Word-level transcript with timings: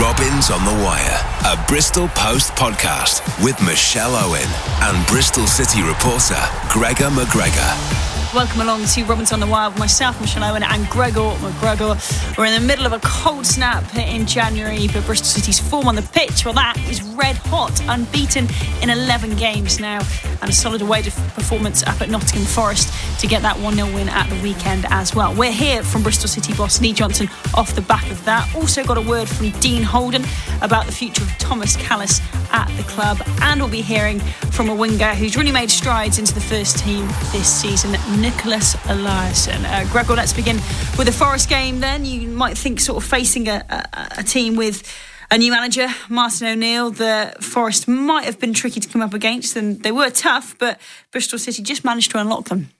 Robins 0.00 0.50
on 0.50 0.64
the 0.64 0.82
Wire, 0.82 1.20
a 1.44 1.62
Bristol 1.68 2.08
Post 2.08 2.52
podcast 2.52 3.20
with 3.44 3.60
Michelle 3.60 4.14
Owen 4.14 4.48
and 4.80 5.06
Bristol 5.06 5.46
City 5.46 5.82
reporter 5.82 6.40
Gregor 6.70 7.10
McGregor. 7.10 8.09
Welcome 8.32 8.60
along 8.60 8.84
to 8.84 9.04
Robins 9.06 9.32
on 9.32 9.40
the 9.40 9.46
Wire, 9.48 9.70
myself, 9.70 10.20
Michelle 10.20 10.44
Owen, 10.44 10.62
and 10.62 10.88
Gregor 10.88 11.34
McGregor. 11.40 11.98
We're 12.38 12.44
in 12.44 12.54
the 12.54 12.64
middle 12.64 12.86
of 12.86 12.92
a 12.92 13.00
cold 13.00 13.44
snap 13.44 13.92
in 13.96 14.24
January, 14.24 14.86
but 14.86 15.04
Bristol 15.04 15.26
City's 15.26 15.58
form 15.58 15.88
on 15.88 15.96
the 15.96 16.02
pitch, 16.02 16.44
well, 16.44 16.54
that 16.54 16.78
is 16.88 17.02
red 17.02 17.34
hot, 17.36 17.82
unbeaten 17.88 18.46
in 18.82 18.90
11 18.90 19.34
games 19.34 19.80
now, 19.80 19.98
and 20.40 20.48
a 20.48 20.52
solid 20.52 20.80
away 20.80 21.02
performance 21.02 21.82
up 21.82 22.00
at 22.00 22.08
Nottingham 22.08 22.46
Forest 22.46 22.94
to 23.20 23.26
get 23.26 23.42
that 23.42 23.58
1 23.58 23.74
0 23.74 23.92
win 23.92 24.08
at 24.08 24.30
the 24.30 24.40
weekend 24.44 24.86
as 24.90 25.12
well. 25.12 25.34
We're 25.34 25.50
here 25.50 25.82
from 25.82 26.04
Bristol 26.04 26.28
City 26.28 26.54
boss 26.54 26.80
Lee 26.80 26.92
Johnson 26.92 27.28
off 27.54 27.74
the 27.74 27.82
back 27.82 28.08
of 28.12 28.24
that. 28.26 28.48
Also, 28.54 28.84
got 28.84 28.96
a 28.96 29.02
word 29.02 29.28
from 29.28 29.50
Dean 29.58 29.82
Holden 29.82 30.24
about 30.62 30.86
the 30.86 30.92
future 30.92 31.24
of 31.24 31.36
Thomas 31.38 31.76
Kalas 31.76 32.20
at 32.52 32.68
the 32.76 32.82
club, 32.84 33.18
and 33.42 33.60
we'll 33.60 33.70
be 33.70 33.82
hearing 33.82 34.20
from 34.50 34.68
a 34.68 34.74
winger 34.74 35.14
who's 35.14 35.36
really 35.36 35.52
made 35.52 35.70
strides 35.70 36.18
into 36.18 36.34
the 36.34 36.40
first 36.40 36.78
team 36.78 37.06
this 37.32 37.48
season. 37.48 37.92
Nicholas 38.20 38.76
Eliasson. 38.86 39.64
Uh, 39.64 39.90
Gregor, 39.90 40.14
let's 40.14 40.32
begin 40.32 40.56
with 40.98 41.06
the 41.06 41.12
Forest 41.12 41.48
game 41.48 41.80
then. 41.80 42.04
You 42.04 42.28
might 42.28 42.56
think 42.56 42.80
sort 42.80 43.02
of 43.02 43.08
facing 43.08 43.48
a, 43.48 43.64
a, 43.68 44.20
a 44.20 44.22
team 44.22 44.56
with 44.56 44.82
a 45.30 45.38
new 45.38 45.52
manager, 45.52 45.88
Martin 46.08 46.48
O'Neill, 46.48 46.90
the 46.90 47.34
Forest 47.40 47.86
might 47.86 48.24
have 48.24 48.40
been 48.40 48.52
tricky 48.52 48.80
to 48.80 48.88
come 48.88 49.00
up 49.00 49.14
against, 49.14 49.54
and 49.54 49.80
they 49.82 49.92
were 49.92 50.10
tough, 50.10 50.56
but 50.58 50.80
Bristol 51.12 51.38
City 51.38 51.62
just 51.62 51.84
managed 51.84 52.10
to 52.10 52.18
unlock 52.18 52.46
them. 52.46 52.70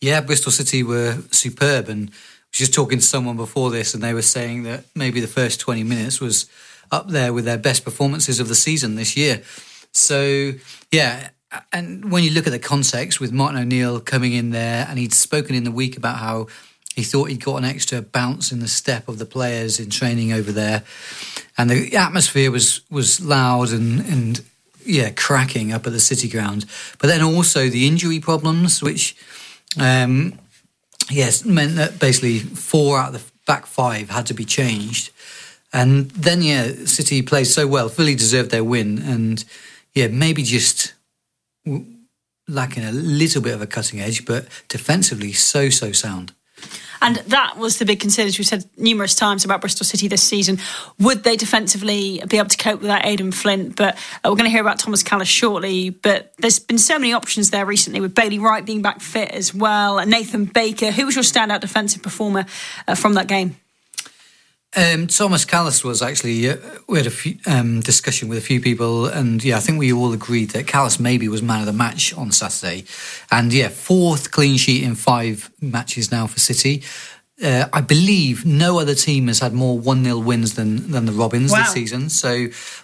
Yeah, 0.00 0.20
Bristol 0.20 0.52
City 0.52 0.82
were 0.82 1.18
superb, 1.30 1.88
and 1.88 2.10
I 2.10 2.12
was 2.52 2.58
just 2.58 2.74
talking 2.74 2.98
to 2.98 3.04
someone 3.04 3.36
before 3.36 3.70
this, 3.70 3.94
and 3.94 4.02
they 4.02 4.12
were 4.12 4.22
saying 4.22 4.64
that 4.64 4.84
maybe 4.94 5.20
the 5.20 5.26
first 5.26 5.60
20 5.60 5.82
minutes 5.84 6.20
was 6.20 6.50
up 6.90 7.08
there 7.08 7.32
with 7.32 7.44
their 7.44 7.58
best 7.58 7.84
performances 7.84 8.40
of 8.40 8.48
the 8.48 8.54
season 8.54 8.96
this 8.96 9.16
year. 9.16 9.42
So, 9.92 10.52
yeah, 10.90 11.30
and 11.72 12.10
when 12.10 12.22
you 12.22 12.30
look 12.30 12.46
at 12.46 12.52
the 12.52 12.58
context 12.58 13.20
with 13.20 13.32
Martin 13.32 13.60
O'Neill 13.60 14.00
coming 14.00 14.32
in 14.32 14.50
there, 14.50 14.86
and 14.88 14.98
he'd 14.98 15.12
spoken 15.12 15.54
in 15.54 15.64
the 15.64 15.72
week 15.72 15.96
about 15.96 16.18
how 16.18 16.46
he 16.94 17.02
thought 17.02 17.30
he'd 17.30 17.44
got 17.44 17.56
an 17.56 17.64
extra 17.64 18.02
bounce 18.02 18.52
in 18.52 18.60
the 18.60 18.68
step 18.68 19.08
of 19.08 19.18
the 19.18 19.26
players 19.26 19.80
in 19.80 19.90
training 19.90 20.32
over 20.32 20.52
there, 20.52 20.84
and 21.56 21.70
the 21.70 21.96
atmosphere 21.96 22.50
was 22.50 22.82
was 22.90 23.20
loud 23.20 23.70
and 23.70 24.00
and 24.00 24.42
yeah, 24.84 25.10
cracking 25.10 25.72
up 25.72 25.86
at 25.86 25.92
the 25.92 26.00
City 26.00 26.28
Ground. 26.28 26.66
But 26.98 27.08
then 27.08 27.22
also 27.22 27.68
the 27.68 27.86
injury 27.86 28.20
problems, 28.20 28.82
which 28.82 29.16
um, 29.78 30.38
yes 31.10 31.44
meant 31.44 31.76
that 31.76 31.98
basically 31.98 32.38
four 32.38 32.98
out 32.98 33.14
of 33.14 33.20
the 33.20 33.32
back 33.46 33.66
five 33.66 34.10
had 34.10 34.26
to 34.26 34.34
be 34.34 34.44
changed. 34.44 35.10
And 35.72 36.10
then 36.10 36.42
yeah, 36.42 36.72
City 36.84 37.22
played 37.22 37.46
so 37.46 37.66
well, 37.66 37.88
fully 37.88 38.14
deserved 38.14 38.50
their 38.50 38.64
win, 38.64 38.98
and 39.02 39.44
yeah, 39.94 40.08
maybe 40.08 40.42
just 40.42 40.94
lacking 42.48 42.84
a 42.84 42.92
little 42.92 43.40
bit 43.40 43.54
of 43.54 43.62
a 43.62 43.66
cutting 43.66 44.00
edge, 44.00 44.24
but 44.24 44.48
defensively 44.68 45.32
so 45.32 45.70
so 45.70 45.92
sound. 45.92 46.32
And 47.02 47.16
that 47.16 47.56
was 47.56 47.78
the 47.78 47.86
big 47.86 48.00
concern, 48.00 48.26
as 48.26 48.38
we've 48.38 48.46
said 48.46 48.68
numerous 48.76 49.14
times 49.14 49.44
about 49.44 49.62
Bristol 49.62 49.86
City 49.86 50.06
this 50.06 50.22
season. 50.22 50.58
Would 50.98 51.24
they 51.24 51.36
defensively 51.36 52.22
be 52.28 52.36
able 52.36 52.50
to 52.50 52.58
cope 52.58 52.82
without 52.82 53.06
Aden 53.06 53.32
Flint? 53.32 53.76
But 53.76 53.96
uh, 53.96 54.28
we're 54.28 54.36
going 54.36 54.44
to 54.44 54.50
hear 54.50 54.60
about 54.60 54.78
Thomas 54.78 55.02
Kalas 55.02 55.26
shortly. 55.26 55.90
But 55.90 56.34
there's 56.38 56.58
been 56.58 56.78
so 56.78 56.98
many 56.98 57.14
options 57.14 57.50
there 57.50 57.64
recently, 57.64 58.00
with 58.00 58.14
Bailey 58.14 58.38
Wright 58.38 58.64
being 58.64 58.82
back 58.82 59.00
fit 59.00 59.30
as 59.30 59.54
well, 59.54 59.98
and 59.98 60.10
Nathan 60.10 60.44
Baker. 60.44 60.90
Who 60.90 61.06
was 61.06 61.14
your 61.14 61.24
standout 61.24 61.60
defensive 61.60 62.02
performer 62.02 62.44
uh, 62.86 62.94
from 62.94 63.14
that 63.14 63.28
game? 63.28 63.56
Um, 64.76 65.08
Thomas 65.08 65.44
Kalas 65.44 65.82
was 65.82 66.00
actually 66.00 66.48
uh, 66.48 66.56
we 66.86 66.98
had 66.98 67.06
a 67.08 67.10
few, 67.10 67.38
um, 67.46 67.80
discussion 67.80 68.28
with 68.28 68.38
a 68.38 68.40
few 68.40 68.60
people, 68.60 69.06
and 69.06 69.42
yeah, 69.42 69.56
I 69.56 69.60
think 69.60 69.80
we 69.80 69.92
all 69.92 70.12
agreed 70.12 70.50
that 70.50 70.66
Kalas 70.66 71.00
maybe 71.00 71.26
was 71.28 71.42
man 71.42 71.60
of 71.60 71.66
the 71.66 71.72
match 71.72 72.14
on 72.14 72.30
Saturday, 72.30 72.84
and 73.32 73.52
yeah, 73.52 73.68
fourth 73.68 74.30
clean 74.30 74.56
sheet 74.56 74.84
in 74.84 74.94
five 74.94 75.50
matches 75.60 76.12
now 76.12 76.28
for 76.28 76.38
City. 76.38 76.84
Uh, 77.42 77.66
I 77.72 77.80
believe 77.80 78.44
no 78.44 78.78
other 78.78 78.94
team 78.94 79.28
has 79.28 79.38
had 79.38 79.54
more 79.54 79.78
1 79.78 80.04
0 80.04 80.18
wins 80.18 80.56
than, 80.56 80.90
than 80.90 81.06
the 81.06 81.12
Robins 81.12 81.50
wow. 81.50 81.60
this 81.60 81.72
season. 81.72 82.10
So 82.10 82.28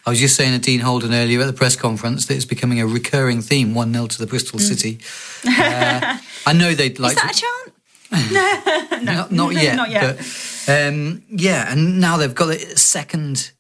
I 0.06 0.10
was 0.10 0.18
just 0.18 0.34
saying 0.34 0.58
to 0.58 0.58
Dean 0.58 0.80
Holden 0.80 1.12
earlier 1.12 1.42
at 1.42 1.46
the 1.46 1.52
press 1.52 1.76
conference 1.76 2.24
that 2.26 2.36
it's 2.36 2.46
becoming 2.46 2.80
a 2.80 2.86
recurring 2.86 3.42
theme 3.42 3.74
1 3.74 3.92
0 3.92 4.06
to 4.06 4.18
the 4.18 4.26
Bristol 4.26 4.58
mm. 4.58 4.62
City. 4.62 4.98
Uh, 5.46 6.18
I 6.44 6.52
know 6.52 6.74
they'd 6.74 6.98
like 6.98 7.16
Is 7.16 7.22
that 7.22 7.32
to, 7.34 7.38
a 7.38 7.40
chance? 7.40 7.75
no, 9.02 9.02
not, 9.02 9.32
not 9.32 9.52
yet. 9.62 9.76
not 9.76 9.90
yet. 9.90 10.16
But, 10.16 10.88
um, 10.88 11.22
yeah, 11.28 11.72
and 11.72 12.00
now 12.00 12.16
they've 12.16 12.34
got 12.34 12.50
a 12.50 12.76
second, 12.76 13.52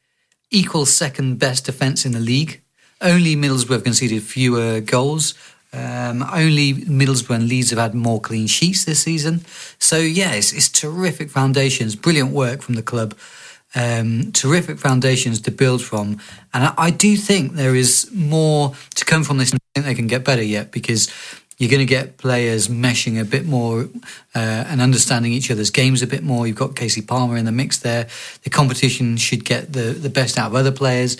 equal 0.50 0.86
second 0.86 1.38
best 1.38 1.66
defence 1.66 2.04
in 2.04 2.12
the 2.12 2.20
league. 2.20 2.62
Only 3.00 3.36
Middlesbrough 3.36 3.74
have 3.74 3.84
conceded 3.84 4.22
fewer 4.22 4.80
goals. 4.80 5.34
Um, 5.72 6.22
only 6.32 6.72
Middlesbrough 6.72 7.34
and 7.34 7.48
Leeds 7.48 7.70
have 7.70 7.78
had 7.78 7.94
more 7.94 8.20
clean 8.20 8.46
sheets 8.46 8.84
this 8.84 9.00
season. 9.00 9.44
So 9.78 9.98
yeah, 9.98 10.32
it's, 10.32 10.52
it's 10.52 10.68
terrific 10.68 11.30
foundations, 11.30 11.96
brilliant 11.96 12.30
work 12.30 12.62
from 12.62 12.74
the 12.74 12.82
club. 12.82 13.14
Um, 13.74 14.32
terrific 14.32 14.78
foundations 14.78 15.40
to 15.42 15.50
build 15.50 15.82
from. 15.82 16.18
And 16.54 16.64
I, 16.64 16.74
I, 16.78 16.90
do 16.90 17.14
think 17.16 17.54
there 17.54 17.74
is 17.74 18.08
more 18.14 18.72
to 18.94 19.04
come 19.04 19.22
from 19.22 19.36
this. 19.36 19.52
I 19.52 19.58
think 19.74 19.86
they 19.86 19.94
can 19.94 20.06
get 20.06 20.24
better 20.24 20.42
yet 20.42 20.72
because 20.72 21.10
you're 21.58 21.70
going 21.70 21.80
to 21.80 21.86
get 21.86 22.18
players 22.18 22.68
meshing 22.68 23.20
a 23.20 23.24
bit 23.24 23.46
more 23.46 23.88
uh, 24.34 24.38
and 24.68 24.80
understanding 24.82 25.32
each 25.32 25.50
other's 25.50 25.70
games 25.70 26.02
a 26.02 26.06
bit 26.06 26.22
more. 26.22 26.46
You've 26.46 26.56
got 26.56 26.76
Casey 26.76 27.02
Palmer 27.02 27.36
in 27.36 27.46
the 27.46 27.52
mix 27.52 27.78
there. 27.78 28.08
The 28.42 28.50
competition 28.50 29.16
should 29.16 29.44
get 29.44 29.72
the, 29.72 29.92
the 29.92 30.10
best 30.10 30.38
out 30.38 30.48
of 30.48 30.54
other 30.54 30.72
players. 30.72 31.16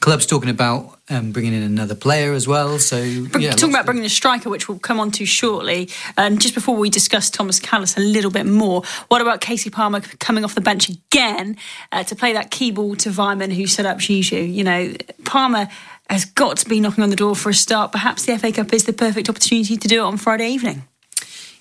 Club's 0.00 0.26
talking 0.26 0.50
about 0.50 0.98
um, 1.08 1.32
bringing 1.32 1.54
in 1.54 1.62
another 1.62 1.94
player 1.94 2.32
as 2.32 2.46
well. 2.46 2.78
So 2.78 2.98
yeah, 2.98 3.52
talking 3.52 3.70
about 3.70 3.86
bringing 3.86 4.04
a 4.04 4.10
striker, 4.10 4.50
which 4.50 4.68
we'll 4.68 4.78
come 4.78 5.00
on 5.00 5.10
to 5.12 5.24
shortly. 5.24 5.88
And 6.16 6.40
just 6.40 6.54
before 6.54 6.76
we 6.76 6.90
discuss 6.90 7.30
Thomas 7.30 7.58
Kalas 7.58 7.96
a 7.96 8.00
little 8.00 8.30
bit 8.30 8.46
more, 8.46 8.82
what 9.08 9.22
about 9.22 9.40
Casey 9.40 9.70
Palmer 9.70 10.00
coming 10.00 10.44
off 10.44 10.54
the 10.54 10.60
bench 10.60 10.88
again 10.88 11.56
uh, 11.92 12.04
to 12.04 12.14
play 12.14 12.34
that 12.34 12.50
key 12.50 12.72
ball 12.72 12.94
to 12.96 13.10
Weimann, 13.10 13.52
who 13.52 13.66
set 13.66 13.86
up 13.86 13.98
Zizou? 13.98 14.52
You 14.52 14.64
know, 14.64 14.94
Palmer 15.24 15.68
has 16.08 16.24
got 16.24 16.56
to 16.58 16.68
be 16.68 16.80
knocking 16.80 17.02
on 17.02 17.10
the 17.10 17.16
door 17.16 17.34
for 17.34 17.50
a 17.50 17.54
start. 17.54 17.92
Perhaps 17.92 18.26
the 18.26 18.38
FA 18.38 18.52
Cup 18.52 18.72
is 18.72 18.84
the 18.84 18.92
perfect 18.92 19.28
opportunity 19.28 19.76
to 19.76 19.88
do 19.88 20.00
it 20.00 20.04
on 20.04 20.16
Friday 20.16 20.48
evening. 20.48 20.84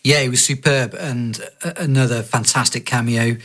Yeah, 0.04 0.22
he 0.22 0.30
was 0.30 0.46
superb 0.46 0.94
and 0.94 1.40
another 1.64 2.22
fantastic 2.22 2.86
cameo. 2.86 3.38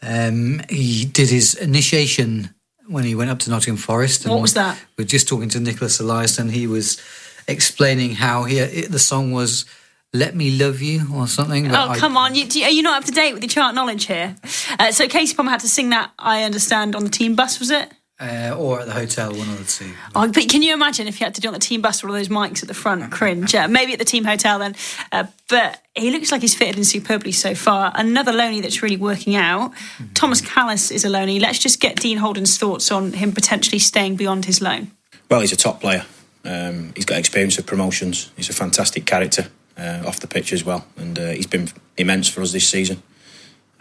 Um, 0.00 0.62
he 0.70 1.04
did 1.04 1.28
his 1.28 1.54
initiation 1.54 2.54
when 2.86 3.04
he 3.04 3.14
went 3.14 3.30
up 3.30 3.38
to 3.40 3.50
Nottingham 3.50 3.76
Forest. 3.76 4.26
what 4.26 4.40
was 4.40 4.54
that? 4.54 4.78
We 4.96 5.04
are 5.04 5.06
just 5.06 5.28
talking 5.28 5.48
to 5.50 5.60
Nicholas 5.60 6.00
Elias, 6.00 6.38
and 6.38 6.50
He 6.50 6.66
was 6.66 7.00
explaining 7.46 8.14
how 8.14 8.44
he 8.44 8.60
the 8.86 8.98
song 8.98 9.32
was 9.32 9.66
"Let 10.12 10.34
Me 10.34 10.50
Love 10.58 10.80
You" 10.80 11.06
or 11.14 11.26
something. 11.28 11.70
Oh, 11.70 11.88
I, 11.90 11.98
come 11.98 12.16
on! 12.16 12.34
You, 12.34 12.46
are 12.64 12.70
you 12.70 12.82
not 12.82 13.02
up 13.02 13.04
to 13.04 13.12
date 13.12 13.34
with 13.34 13.42
your 13.42 13.50
chart 13.50 13.74
knowledge 13.74 14.06
here? 14.06 14.34
Uh, 14.78 14.92
so 14.92 15.06
Casey 15.08 15.34
Palmer 15.34 15.50
had 15.50 15.60
to 15.60 15.68
sing 15.68 15.90
that. 15.90 16.10
I 16.18 16.42
understand 16.42 16.96
on 16.96 17.04
the 17.04 17.10
team 17.10 17.34
bus, 17.34 17.60
was 17.60 17.70
it? 17.70 17.92
Uh, 18.22 18.54
or 18.56 18.78
at 18.78 18.86
the 18.86 18.92
hotel, 18.92 19.30
one 19.32 19.48
of 19.48 19.58
the 19.58 19.64
two. 19.64 19.92
Oh, 20.14 20.30
but 20.30 20.48
can 20.48 20.62
you 20.62 20.72
imagine 20.72 21.08
if 21.08 21.18
you 21.18 21.24
had 21.24 21.34
to 21.34 21.40
do 21.40 21.48
on 21.48 21.54
the 21.54 21.58
team 21.58 21.82
bus 21.82 22.04
with 22.04 22.10
all 22.10 22.16
those 22.16 22.28
mics 22.28 22.62
at 22.62 22.68
the 22.68 22.74
front? 22.74 23.10
Cringe. 23.10 23.52
Yeah, 23.52 23.66
maybe 23.66 23.92
at 23.94 23.98
the 23.98 24.04
team 24.04 24.22
hotel 24.22 24.60
then. 24.60 24.76
Uh, 25.10 25.24
but 25.48 25.82
he 25.96 26.12
looks 26.12 26.30
like 26.30 26.40
he's 26.40 26.54
fitted 26.54 26.76
in 26.76 26.84
superbly 26.84 27.32
so 27.32 27.56
far. 27.56 27.90
Another 27.96 28.32
loney 28.32 28.60
that's 28.60 28.80
really 28.80 28.96
working 28.96 29.34
out. 29.34 29.72
Mm-hmm. 29.72 30.12
Thomas 30.12 30.40
Kalas 30.40 30.92
is 30.92 31.04
a 31.04 31.08
loney. 31.08 31.40
Let's 31.40 31.58
just 31.58 31.80
get 31.80 31.96
Dean 31.96 32.18
Holden's 32.18 32.56
thoughts 32.56 32.92
on 32.92 33.12
him 33.12 33.32
potentially 33.32 33.80
staying 33.80 34.14
beyond 34.14 34.44
his 34.44 34.62
loan. 34.62 34.92
Well, 35.28 35.40
he's 35.40 35.52
a 35.52 35.56
top 35.56 35.80
player. 35.80 36.06
Um, 36.44 36.92
he's 36.94 37.04
got 37.04 37.18
experience 37.18 37.58
of 37.58 37.66
promotions. 37.66 38.30
He's 38.36 38.48
a 38.48 38.52
fantastic 38.52 39.04
character 39.04 39.48
uh, 39.76 40.04
off 40.06 40.20
the 40.20 40.28
pitch 40.28 40.52
as 40.52 40.64
well, 40.64 40.86
and 40.96 41.18
uh, 41.18 41.30
he's 41.30 41.48
been 41.48 41.70
immense 41.96 42.28
for 42.28 42.40
us 42.42 42.52
this 42.52 42.68
season. 42.68 43.02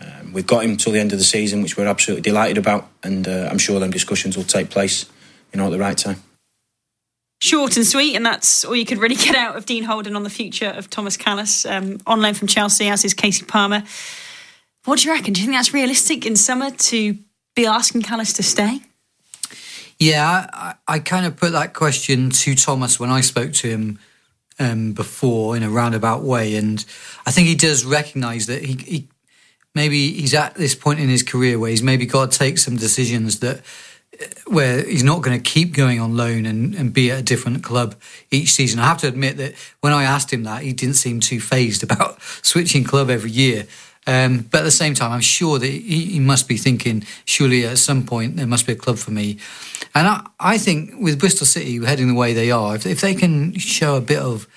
Um, 0.01 0.33
we've 0.33 0.47
got 0.47 0.63
him 0.63 0.77
till 0.77 0.93
the 0.93 0.99
end 0.99 1.13
of 1.13 1.19
the 1.19 1.25
season, 1.25 1.61
which 1.61 1.77
we're 1.77 1.87
absolutely 1.87 2.21
delighted 2.21 2.57
about, 2.57 2.89
and 3.03 3.27
uh, 3.27 3.47
I'm 3.51 3.57
sure 3.57 3.79
them 3.79 3.91
discussions 3.91 4.35
will 4.35 4.43
take 4.43 4.69
place, 4.69 5.05
you 5.53 5.59
know, 5.59 5.67
at 5.67 5.71
the 5.71 5.79
right 5.79 5.97
time. 5.97 6.21
Short 7.41 7.75
and 7.75 7.85
sweet, 7.85 8.15
and 8.15 8.25
that's 8.25 8.63
all 8.63 8.75
you 8.75 8.85
could 8.85 8.99
really 8.99 9.15
get 9.15 9.35
out 9.35 9.55
of 9.55 9.65
Dean 9.65 9.83
Holden 9.83 10.15
on 10.15 10.23
the 10.23 10.29
future 10.29 10.69
of 10.69 10.89
Thomas 10.89 11.17
Kalas, 11.17 11.69
um, 11.69 11.99
on 12.05 12.21
loan 12.21 12.33
from 12.33 12.47
Chelsea, 12.47 12.87
as 12.87 13.03
is 13.03 13.13
Casey 13.13 13.45
Palmer. 13.45 13.83
What 14.85 14.99
do 14.99 15.07
you 15.07 15.13
reckon? 15.13 15.33
Do 15.33 15.41
you 15.41 15.47
think 15.47 15.57
that's 15.57 15.73
realistic 15.73 16.25
in 16.25 16.35
summer 16.35 16.71
to 16.71 17.17
be 17.55 17.65
asking 17.65 18.01
Kalas 18.03 18.35
to 18.35 18.43
stay? 18.43 18.81
Yeah, 19.99 20.47
I, 20.51 20.75
I, 20.87 20.99
kind 20.99 21.27
of 21.27 21.37
put 21.37 21.51
that 21.51 21.75
question 21.75 22.31
to 22.31 22.55
Thomas 22.55 22.99
when 22.99 23.11
I 23.11 23.21
spoke 23.21 23.53
to 23.53 23.69
him 23.69 23.99
um, 24.57 24.93
before 24.93 25.55
in 25.55 25.61
a 25.61 25.69
roundabout 25.69 26.23
way, 26.23 26.55
and 26.55 26.83
I 27.25 27.31
think 27.31 27.47
he 27.47 27.55
does 27.55 27.85
recognise 27.85 28.47
that 28.47 28.63
he, 28.63 28.73
he 28.73 29.07
maybe 29.75 30.11
he's 30.11 30.33
at 30.33 30.55
this 30.55 30.75
point 30.75 30.99
in 30.99 31.09
his 31.09 31.23
career 31.23 31.59
where 31.59 31.69
he's 31.69 31.83
maybe 31.83 32.05
got 32.05 32.31
to 32.31 32.37
take 32.37 32.57
some 32.57 32.77
decisions 32.77 33.39
that 33.39 33.61
where 34.45 34.83
he's 34.83 35.03
not 35.03 35.21
going 35.21 35.41
to 35.41 35.49
keep 35.49 35.73
going 35.73 35.99
on 35.99 36.15
loan 36.15 36.45
and, 36.45 36.75
and 36.75 36.93
be 36.93 37.11
at 37.11 37.19
a 37.19 37.23
different 37.23 37.63
club 37.63 37.95
each 38.29 38.51
season. 38.51 38.79
I 38.79 38.85
have 38.85 38.99
to 38.99 39.07
admit 39.07 39.37
that 39.37 39.53
when 39.79 39.93
I 39.93 40.03
asked 40.03 40.31
him 40.31 40.43
that, 40.43 40.63
he 40.63 40.73
didn't 40.73 40.95
seem 40.95 41.19
too 41.19 41.39
phased 41.39 41.83
about 41.91 42.21
switching 42.21 42.83
club 42.83 43.09
every 43.09 43.31
year. 43.31 43.67
Um, 44.07 44.47
but 44.49 44.59
at 44.59 44.63
the 44.63 44.71
same 44.71 44.95
time, 44.95 45.11
I'm 45.11 45.21
sure 45.21 45.59
that 45.59 45.67
he, 45.67 46.05
he, 46.05 46.19
must 46.19 46.47
be 46.47 46.57
thinking, 46.57 47.05
surely 47.23 47.67
at 47.67 47.77
some 47.77 48.03
point 48.03 48.35
there 48.35 48.47
must 48.47 48.65
be 48.65 48.73
a 48.73 48.75
club 48.75 48.97
for 48.97 49.11
me. 49.11 49.37
And 49.93 50.07
I, 50.07 50.27
I 50.39 50.57
think 50.57 50.99
with 50.99 51.19
Bristol 51.19 51.45
City 51.45 51.83
heading 51.85 52.07
the 52.07 52.15
way 52.15 52.33
they 52.33 52.49
are, 52.49 52.75
if, 52.75 52.87
if 52.87 53.01
they 53.01 53.13
can 53.13 53.55
show 53.59 53.95
a 53.95 54.01
bit 54.01 54.17
of 54.17 54.47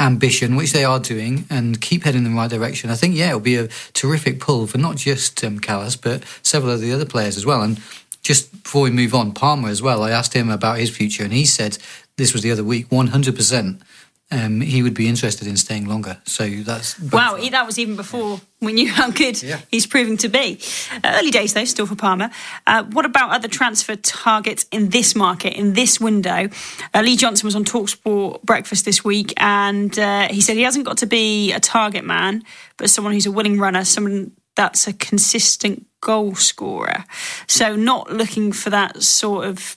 ambition, 0.00 0.56
which 0.56 0.72
they 0.72 0.84
are 0.84 0.98
doing, 0.98 1.46
and 1.50 1.80
keep 1.80 2.04
heading 2.04 2.24
in 2.24 2.32
the 2.32 2.36
right 2.36 2.50
direction, 2.50 2.90
I 2.90 2.94
think, 2.96 3.16
yeah, 3.16 3.28
it'll 3.28 3.40
be 3.40 3.56
a 3.56 3.68
terrific 3.92 4.40
pull 4.40 4.66
for 4.66 4.78
not 4.78 4.96
just 4.96 5.42
um, 5.44 5.60
Kalas, 5.60 6.00
but 6.00 6.24
several 6.42 6.72
of 6.72 6.80
the 6.80 6.92
other 6.92 7.06
players 7.06 7.36
as 7.36 7.46
well. 7.46 7.62
And 7.62 7.80
just 8.22 8.64
before 8.64 8.82
we 8.82 8.90
move 8.90 9.14
on, 9.14 9.32
Palmer 9.32 9.68
as 9.68 9.82
well, 9.82 10.02
I 10.02 10.10
asked 10.10 10.34
him 10.34 10.50
about 10.50 10.78
his 10.78 10.90
future, 10.90 11.24
and 11.24 11.32
he 11.32 11.44
said 11.44 11.78
this 12.16 12.32
was 12.32 12.42
the 12.42 12.50
other 12.50 12.64
week 12.64 12.88
100%. 12.88 13.80
Um, 14.30 14.60
he 14.62 14.82
would 14.82 14.94
be 14.94 15.06
interested 15.06 15.46
in 15.46 15.56
staying 15.56 15.86
longer. 15.86 16.16
So 16.24 16.48
that's 16.48 16.98
wow. 16.98 17.36
That 17.50 17.66
was 17.66 17.78
even 17.78 17.94
before 17.94 18.40
we 18.60 18.72
knew 18.72 18.90
how 18.90 19.10
good 19.10 19.40
yeah. 19.42 19.60
he's 19.70 19.86
proving 19.86 20.16
to 20.18 20.28
be. 20.28 20.60
Uh, 20.92 21.18
early 21.18 21.30
days 21.30 21.52
though, 21.52 21.64
still 21.64 21.86
for 21.86 21.94
Palmer. 21.94 22.30
Uh, 22.66 22.84
what 22.84 23.04
about 23.04 23.30
other 23.30 23.48
transfer 23.48 23.96
targets 23.96 24.66
in 24.72 24.88
this 24.88 25.14
market 25.14 25.52
in 25.52 25.74
this 25.74 26.00
window? 26.00 26.48
Uh, 26.94 27.02
Lee 27.02 27.16
Johnson 27.16 27.46
was 27.46 27.54
on 27.54 27.64
Talksport 27.64 28.42
breakfast 28.42 28.84
this 28.84 29.04
week, 29.04 29.34
and 29.36 29.96
uh, 29.98 30.28
he 30.28 30.40
said 30.40 30.56
he 30.56 30.62
hasn't 30.62 30.86
got 30.86 30.98
to 30.98 31.06
be 31.06 31.52
a 31.52 31.60
target 31.60 32.04
man, 32.04 32.42
but 32.76 32.90
someone 32.90 33.12
who's 33.12 33.26
a 33.26 33.32
willing 33.32 33.60
runner, 33.60 33.84
someone 33.84 34.32
that's 34.56 34.86
a 34.86 34.92
consistent 34.92 35.86
goal 36.00 36.34
scorer. 36.34 37.04
So 37.46 37.76
not 37.76 38.10
looking 38.10 38.52
for 38.52 38.70
that 38.70 39.02
sort 39.02 39.44
of 39.44 39.76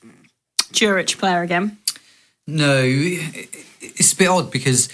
Juric 0.71 1.17
player 1.17 1.41
again. 1.41 1.77
No, 2.47 2.81
it's 2.85 4.13
a 4.13 4.15
bit 4.15 4.29
odd 4.29 4.51
because, 4.51 4.87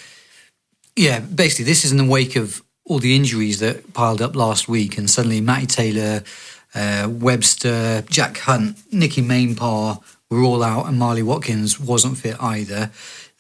yeah, 0.96 1.20
basically 1.20 1.66
this 1.66 1.86
is 1.86 1.92
in 1.92 1.98
the 1.98 2.04
wake 2.06 2.36
of 2.36 2.64
all 2.86 2.98
the 2.98 3.16
injuries 3.16 3.60
that 3.60 3.94
piled 3.94 4.22
up 4.22 4.36
last 4.36 4.68
week, 4.68 4.98
and 4.98 5.10
suddenly 5.10 5.40
Matty 5.40 5.68
Taylor, 5.68 6.24
uh, 6.74 7.08
Webster, 7.10 8.02
Jack 8.10 8.40
Hunt, 8.40 8.78
Nicky 8.92 9.22
Maenpaa 9.22 10.02
were 10.32 10.42
all 10.42 10.64
out, 10.64 10.88
and 10.88 10.98
Marley 10.98 11.22
Watkins 11.22 11.80
wasn't 11.80 12.18
fit 12.18 12.36
either 12.42 12.92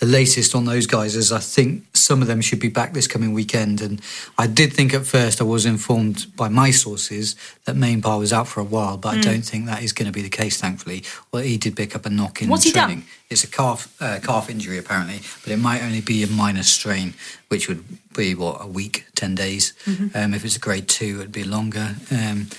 the 0.04 0.10
latest 0.10 0.54
on 0.54 0.66
those 0.66 0.86
guys 0.86 1.16
is 1.16 1.32
I 1.32 1.40
think 1.40 1.86
some 1.96 2.22
of 2.22 2.28
them 2.28 2.42
should 2.42 2.60
be 2.60 2.68
back 2.68 2.92
this 2.92 3.08
coming 3.08 3.32
weekend. 3.32 3.80
And 3.80 4.02
I 4.38 4.48
did 4.48 4.74
think 4.74 4.94
at 4.94 5.06
first 5.06 5.40
I 5.40 5.46
was 5.46 5.66
informed 5.66 6.26
by 6.36 6.50
my 6.50 6.72
sources 6.72 7.38
that 7.64 7.78
Maenpaa 7.78 8.20
was 8.20 8.34
out 8.34 8.50
for 8.50 8.60
a 8.60 8.66
while, 8.66 8.98
but 8.98 9.14
mm. 9.14 9.20
I 9.20 9.22
don't 9.22 9.44
think 9.44 9.66
that 9.68 9.82
is 9.82 9.94
going 9.94 10.08
to 10.08 10.12
be 10.12 10.22
the 10.22 10.30
case. 10.30 10.60
Thankfully, 10.60 11.06
well, 11.32 11.42
he 11.42 11.56
did 11.56 11.78
pick 11.78 11.96
up 11.96 12.06
a 12.06 12.10
knock 12.10 12.42
in 12.42 12.50
What's 12.50 12.70
training. 12.70 12.90
He 12.90 13.02
done? 13.04 13.10
It's 13.30 13.46
a 13.46 13.48
calf 13.48 13.96
uh, 14.02 14.20
calf 14.22 14.50
injury 14.50 14.78
apparently, 14.78 15.22
but 15.42 15.54
it 15.54 15.58
might 15.58 15.82
only 15.82 16.02
be 16.02 16.22
a 16.22 16.28
minor 16.28 16.64
strain, 16.64 17.14
which 17.48 17.70
would 17.70 17.86
be 18.14 18.36
what 18.36 18.58
a 18.60 18.68
week, 18.68 19.06
ten 19.16 19.36
days. 19.36 19.72
Mm-hmm. 19.86 20.18
Um, 20.18 20.34
if 20.34 20.44
it's 20.44 20.58
a 20.58 20.60
grade 20.60 20.90
two, 20.90 21.20
it'd 21.22 21.32
be 21.32 21.46
longer. 21.46 21.96
Um, 22.12 22.50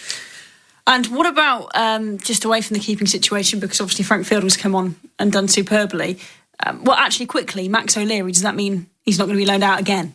and 0.87 1.07
what 1.09 1.27
about 1.27 1.71
um, 1.75 2.17
just 2.17 2.47
away 2.47 2.63
from 2.63 2.75
the 2.75 2.83
keeping 2.83 3.07
situation? 3.07 3.61
Because 3.61 3.83
obviously 3.83 4.05
Frank 4.07 4.25
Fielding's 4.27 4.57
come 4.57 4.75
on 4.75 4.97
and 5.19 5.31
done 5.31 5.49
superbly. 5.49 6.19
Um, 6.65 6.85
well, 6.85 6.97
actually, 6.97 7.27
quickly, 7.27 7.69
Max 7.69 7.97
O'Leary, 7.97 8.33
does 8.33 8.43
that 8.43 8.55
mean 8.55 8.87
he's 9.03 9.19
not 9.19 9.27
going 9.27 9.37
to 9.37 9.43
be 9.43 9.47
loaned 9.47 9.65
out 9.65 9.81
again? 9.81 10.15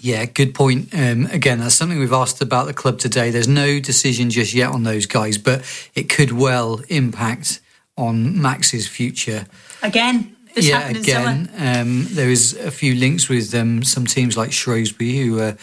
Yeah, 0.00 0.24
good 0.26 0.54
point. 0.54 0.94
Um, 0.94 1.26
again, 1.26 1.58
that's 1.58 1.74
something 1.74 1.98
we've 1.98 2.12
asked 2.12 2.42
about 2.42 2.66
the 2.66 2.74
club 2.74 2.98
today. 2.98 3.30
There's 3.30 3.48
no 3.48 3.80
decision 3.80 4.30
just 4.30 4.52
yet 4.52 4.70
on 4.70 4.82
those 4.82 5.06
guys, 5.06 5.38
but 5.38 5.64
it 5.94 6.08
could 6.08 6.32
well 6.32 6.80
impact 6.88 7.60
on 7.96 8.40
Max's 8.40 8.86
future. 8.86 9.46
Again, 9.82 10.36
yeah, 10.54 10.88
again. 10.88 11.50
Um, 11.58 12.06
there 12.10 12.30
is 12.30 12.54
a 12.54 12.70
few 12.70 12.94
links 12.94 13.28
with 13.28 13.54
um, 13.54 13.82
some 13.82 14.06
teams 14.06 14.36
like 14.36 14.52
Shrewsbury, 14.52 15.16
who 15.16 15.40
uh, 15.40 15.54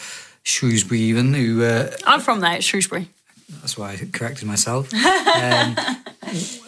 Shrewsbury 0.42 1.00
even 1.00 1.32
who. 1.32 1.64
Uh, 1.64 1.90
I'm 2.06 2.20
from 2.20 2.40
there, 2.40 2.60
Shrewsbury. 2.60 3.08
That's 3.60 3.78
why 3.78 3.92
I 3.92 4.08
corrected 4.12 4.46
myself. 4.46 4.90
Um, 5.34 5.76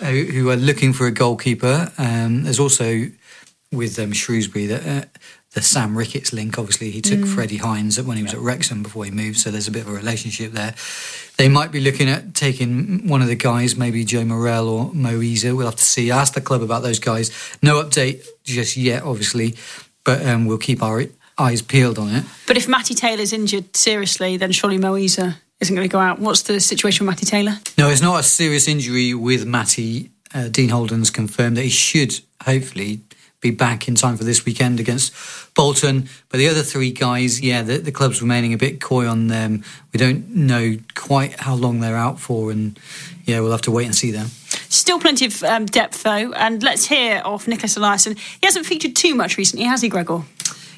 who, 0.01 0.25
who, 0.25 0.51
are 0.51 0.57
looking 0.57 0.93
for 0.93 1.07
a 1.07 1.13
goalkeeper. 1.13 1.93
Um, 1.99 2.43
there's 2.43 2.59
also 2.59 3.07
with 3.73 3.99
um, 3.99 4.13
Shrewsbury 4.13 4.67
that 4.67 4.87
uh, 4.87 5.07
the 5.53 5.63
Sam 5.63 5.97
Ricketts 5.97 6.33
link. 6.33 6.59
Obviously, 6.59 6.91
he 6.91 7.01
took 7.01 7.21
mm. 7.21 7.35
Freddie 7.35 7.57
Hines 7.57 8.01
when 8.01 8.17
he 8.17 8.23
was 8.23 8.35
at 8.35 8.41
Wrexham 8.41 8.83
before 8.83 9.05
he 9.05 9.11
moved, 9.11 9.39
so 9.39 9.51
there's 9.51 9.69
a 9.69 9.71
bit 9.71 9.83
of 9.83 9.89
a 9.89 9.93
relationship 9.93 10.53
there. 10.53 10.75
They 11.39 11.49
might 11.49 11.73
be 11.73 11.81
looking 11.81 12.09
at 12.09 12.35
taking 12.35 13.09
one 13.09 13.23
of 13.23 13.29
the 13.29 13.37
guys, 13.37 13.77
maybe 13.77 14.05
Joe 14.05 14.25
Morrell 14.25 14.69
or 14.69 14.93
Mo 14.93 15.19
We'll 15.19 15.67
have 15.67 15.77
to 15.77 15.85
see. 15.85 16.11
Ask 16.11 16.35
the 16.35 16.41
club 16.41 16.63
about 16.63 16.83
those 16.83 16.99
guys. 16.99 17.31
No 17.63 17.83
update 17.83 18.25
just 18.45 18.77
yet, 18.77 19.03
obviously, 19.03 19.57
but 20.05 20.25
um, 20.27 20.47
we'll 20.47 20.59
keep 20.59 20.83
our 20.83 21.05
eyes 21.39 21.63
peeled 21.63 21.99
on 21.99 22.15
it. 22.15 22.25
But 22.47 22.57
if 22.57 22.69
Matty 22.69 22.95
Taylor's 22.95 23.33
injured 23.33 23.77
seriously, 23.77 24.37
then 24.37 24.53
surely 24.53 24.79
Mo 24.79 24.95
isn't 24.97 25.35
going 25.75 25.89
to 25.89 25.93
go 25.93 25.99
out. 25.99 26.19
What's 26.19 26.43
the 26.43 26.61
situation 26.61 27.07
with 27.07 27.15
Matty 27.15 27.27
Taylor? 27.27 27.59
No, 27.79 27.89
it's 27.89 28.03
not 28.03 28.21
a 28.21 28.23
serious 28.23 28.69
injury 28.69 29.15
with 29.15 29.47
Matty. 29.47 30.11
Uh, 30.35 30.49
Dean 30.49 30.69
Holden's 30.69 31.11
confirmed 31.11 31.57
that 31.57 31.63
he 31.63 31.71
should 31.71 32.21
hopefully 32.43 33.01
be 33.41 33.51
back 33.51 33.89
in 33.89 33.95
time 33.95 34.17
for 34.17 34.25
this 34.25 34.45
weekend 34.45 34.81
against 34.81 35.13
Bolton. 35.55 36.09
But 36.29 36.39
the 36.39 36.49
other 36.49 36.63
three 36.63 36.91
guys, 36.91 37.41
yeah, 37.41 37.63
the, 37.63 37.79
the 37.79 37.93
club's 37.93 38.21
remaining 38.21 38.53
a 38.53 38.59
bit 38.59 38.81
coy 38.81 39.07
on 39.07 39.29
them. 39.29 39.63
We 39.93 39.99
don't 39.99 40.29
know 40.35 40.77
quite 40.95 41.41
how 41.41 41.55
long 41.55 41.81
they're 41.81 41.97
out 41.97 42.19
for, 42.19 42.51
and 42.51 42.79
yeah, 43.25 43.41
we'll 43.41 43.53
have 43.53 43.63
to 43.63 43.71
wait 43.71 43.87
and 43.87 43.95
see 43.95 44.11
them. 44.11 44.29
Still 44.69 44.99
plenty 44.99 45.27
of 45.27 45.43
um, 45.43 45.67
depth 45.67 46.03
though, 46.03 46.33
and 46.33 46.63
let's 46.63 46.87
hear 46.87 47.23
of 47.25 47.47
Nicholas 47.47 47.77
Eliasson. 47.77 48.19
He 48.19 48.47
hasn't 48.47 48.67
featured 48.67 48.97
too 48.97 49.15
much 49.15 49.37
recently, 49.37 49.67
has 49.67 49.83
he, 49.83 49.89
Gregor? 49.89 50.23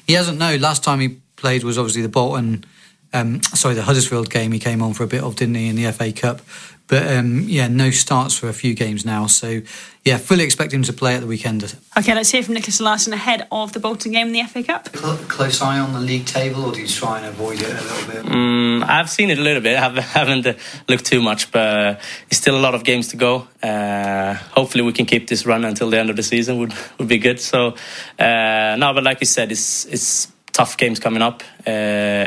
He 0.05 0.13
hasn't. 0.13 0.37
No, 0.37 0.55
last 0.55 0.83
time 0.83 0.99
he 0.99 1.19
played 1.35 1.63
was 1.63 1.77
obviously 1.77 2.01
the 2.01 2.09
Bolton. 2.09 2.65
Um, 3.13 3.41
sorry, 3.43 3.75
the 3.75 3.83
Huddersfield 3.83 4.29
game 4.29 4.51
he 4.51 4.59
came 4.59 4.81
on 4.81 4.93
for 4.93 5.03
a 5.03 5.07
bit 5.07 5.23
of, 5.23 5.35
didn't 5.35 5.55
he, 5.55 5.67
in 5.67 5.75
the 5.75 5.91
FA 5.91 6.11
Cup? 6.11 6.41
But 6.89 7.07
um, 7.07 7.41
yeah, 7.41 7.67
no 7.67 7.91
starts 7.91 8.35
for 8.35 8.49
a 8.49 8.53
few 8.53 8.73
games 8.73 9.05
now. 9.05 9.27
So 9.27 9.61
yeah, 10.03 10.17
fully 10.17 10.43
expect 10.43 10.73
him 10.73 10.81
to 10.83 10.93
play 10.93 11.13
at 11.13 11.21
the 11.21 11.27
weekend. 11.27 11.75
Okay, 11.95 12.15
let's 12.15 12.31
hear 12.31 12.41
from 12.41 12.55
Nicholas 12.55 12.81
Eliasson 12.81 13.13
ahead 13.13 13.47
of 13.51 13.73
the 13.73 13.79
Bolton 13.79 14.11
game 14.11 14.27
in 14.27 14.33
the 14.33 14.41
FA 14.43 14.63
Cup. 14.63 14.91
Close 15.27 15.61
eye 15.61 15.77
on 15.77 15.93
the 15.93 15.99
league 15.99 16.25
table, 16.25 16.65
or 16.65 16.71
do 16.71 16.81
you 16.81 16.87
try 16.87 17.19
and 17.19 17.27
avoid 17.27 17.61
it 17.61 17.69
a 17.69 17.83
little 17.83 18.11
bit? 18.11 18.25
Mm, 18.25 18.83
I've 18.83 19.07
seen 19.07 19.29
it 19.29 19.37
a 19.37 19.41
little 19.41 19.61
bit. 19.61 19.77
I 19.77 20.01
haven't 20.01 20.47
uh, 20.47 20.53
looked 20.87 21.05
too 21.05 21.21
much, 21.21 21.51
but 21.51 21.59
uh, 21.59 21.99
it's 22.27 22.37
still 22.37 22.57
a 22.57 22.59
lot 22.59 22.73
of 22.73 22.83
games 22.83 23.09
to 23.09 23.17
go. 23.17 23.47
Uh, 23.61 24.33
hopefully, 24.33 24.83
we 24.83 24.91
can 24.91 25.05
keep 25.05 25.27
this 25.27 25.45
run 25.45 25.65
until 25.65 25.91
the 25.91 25.99
end 25.99 26.09
of 26.09 26.15
the 26.15 26.23
season. 26.23 26.57
Would 26.57 26.73
would 26.97 27.07
be 27.07 27.19
good. 27.19 27.39
So 27.39 27.75
uh, 28.17 28.75
no, 28.79 28.93
but 28.95 29.03
like 29.03 29.19
you 29.19 29.27
said, 29.27 29.51
it's 29.51 29.85
it's 29.85 30.31
tough 30.51 30.77
games 30.77 30.99
coming 30.99 31.21
up. 31.21 31.43
Uh, 31.65 31.69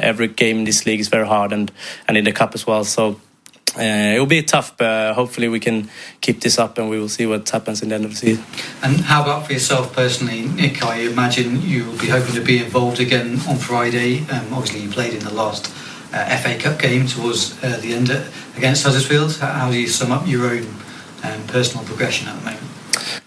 every 0.03 0.29
game 0.29 0.59
in 0.59 0.65
this 0.65 0.87
league 0.87 1.01
is 1.01 1.09
very 1.09 1.27
hard, 1.27 1.53
and 1.53 1.71
and 2.09 2.17
in 2.17 2.25
the 2.25 2.33
cup 2.33 2.55
as 2.55 2.67
well. 2.67 2.85
So 2.85 3.21
uh, 3.77 3.83
it 4.15 4.19
will 4.19 4.27
be 4.27 4.43
tough, 4.43 4.77
but 4.77 5.15
hopefully 5.15 5.49
we 5.49 5.59
can 5.59 5.89
keep 6.21 6.41
this 6.41 6.59
up 6.59 6.77
and 6.77 6.91
we 6.91 6.99
will 6.99 7.09
see 7.09 7.25
what 7.25 7.49
happens 7.49 7.83
in 7.83 7.89
the 7.89 7.95
end 7.95 8.05
of 8.05 8.11
the 8.11 8.17
season. 8.17 8.45
And 8.83 9.01
how 9.01 9.23
about 9.23 9.47
for 9.47 9.55
yourself 9.55 9.95
personally, 9.95 10.43
Nick? 10.43 10.85
I 10.85 10.99
imagine 11.01 11.63
you 11.63 11.87
will 11.87 11.99
be 11.99 12.09
hoping 12.09 12.35
to 12.35 12.43
be 12.43 12.59
involved 12.59 13.01
again 13.01 13.41
on 13.49 13.57
Friday. 13.57 14.21
Um, 14.29 14.53
obviously, 14.53 14.81
you 14.81 14.91
played 14.91 15.15
in 15.15 15.21
the 15.21 15.33
last 15.33 15.73
uh, 16.13 16.37
FA 16.37 16.59
Cup 16.59 16.79
game 16.79 17.07
towards 17.07 17.57
uh, 17.65 17.79
the 17.81 17.95
end 17.95 18.11
against 18.57 18.85
Huddersfield. 18.85 19.37
How, 19.39 19.71
do 19.71 19.81
you 19.81 19.89
sum 19.89 20.13
up 20.13 20.27
your 20.27 20.51
own 20.51 20.67
um, 21.23 21.43
personal 21.47 21.85
progression 21.87 22.29
at 22.29 22.39
the 22.41 22.45
moment? 22.45 22.69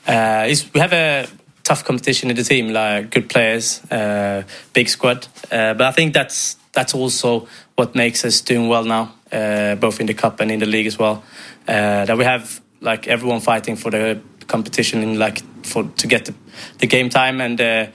Uh, 0.08 0.56
we 0.74 0.80
have 0.80 0.94
a 0.94 1.28
tough 1.66 1.84
competition 1.84 2.30
in 2.30 2.36
the 2.38 2.44
team, 2.44 2.70
like 2.70 3.10
good 3.10 3.28
players, 3.28 3.84
uh, 3.92 4.44
big 4.72 4.88
squad. 4.88 5.28
Uh, 5.52 5.74
but 5.74 5.82
I 5.82 5.92
think 5.92 6.14
that's 6.14 6.56
that's 6.72 6.94
also 6.94 7.48
what 7.76 7.96
makes 7.96 8.24
us 8.24 8.40
doing 8.42 8.70
well 8.70 8.86
now 8.86 9.14
uh, 9.32 9.76
both 9.76 10.00
in 10.00 10.06
the 10.06 10.14
cup 10.14 10.40
and 10.40 10.52
in 10.52 10.60
the 10.60 10.66
league 10.66 10.88
as 10.88 10.98
well. 10.98 11.24
Uh, 11.68 12.06
that 12.06 12.18
we 12.18 12.24
have 12.24 12.62
like 12.82 13.08
everyone 13.08 13.40
fighting 13.40 13.76
for 13.76 13.92
the 13.92 14.20
competition 14.48 15.02
and 15.02 15.18
like 15.18 15.42
for 15.66 15.84
to 15.98 16.08
get 16.08 16.26
the, 16.26 16.34
the 16.78 16.88
game 16.88 17.10
time 17.10 17.42
and 17.42 17.60
uh, 17.60 17.88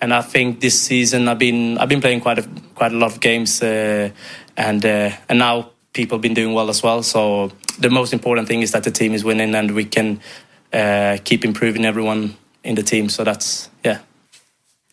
and 0.00 0.14
I 0.14 0.22
think 0.22 0.60
this 0.60 0.80
season 0.80 1.28
I've 1.28 1.38
been 1.38 1.78
I've 1.78 1.88
been 1.88 2.00
playing 2.00 2.20
quite 2.20 2.38
a 2.38 2.48
quite 2.74 2.92
a 2.92 2.96
lot 2.96 3.12
of 3.12 3.20
games 3.20 3.62
uh, 3.62 4.10
and 4.56 4.84
and 4.84 5.38
now 5.38 5.70
people 5.92 6.16
have 6.16 6.22
been 6.22 6.34
doing 6.34 6.54
well 6.54 6.68
as 6.68 6.82
well. 6.82 7.02
So 7.02 7.52
the 7.78 7.90
most 7.90 8.12
important 8.12 8.48
thing 8.48 8.62
is 8.62 8.72
that 8.72 8.84
the 8.84 8.90
team 8.90 9.12
is 9.12 9.24
winning 9.24 9.54
and 9.54 9.72
we 9.72 9.84
can 9.84 10.20
keep 11.24 11.44
improving 11.44 11.84
everyone 11.84 12.36
in 12.64 12.74
the 12.74 12.82
team. 12.82 13.08
So 13.08 13.24
that's 13.24 13.70
yeah. 13.84 14.00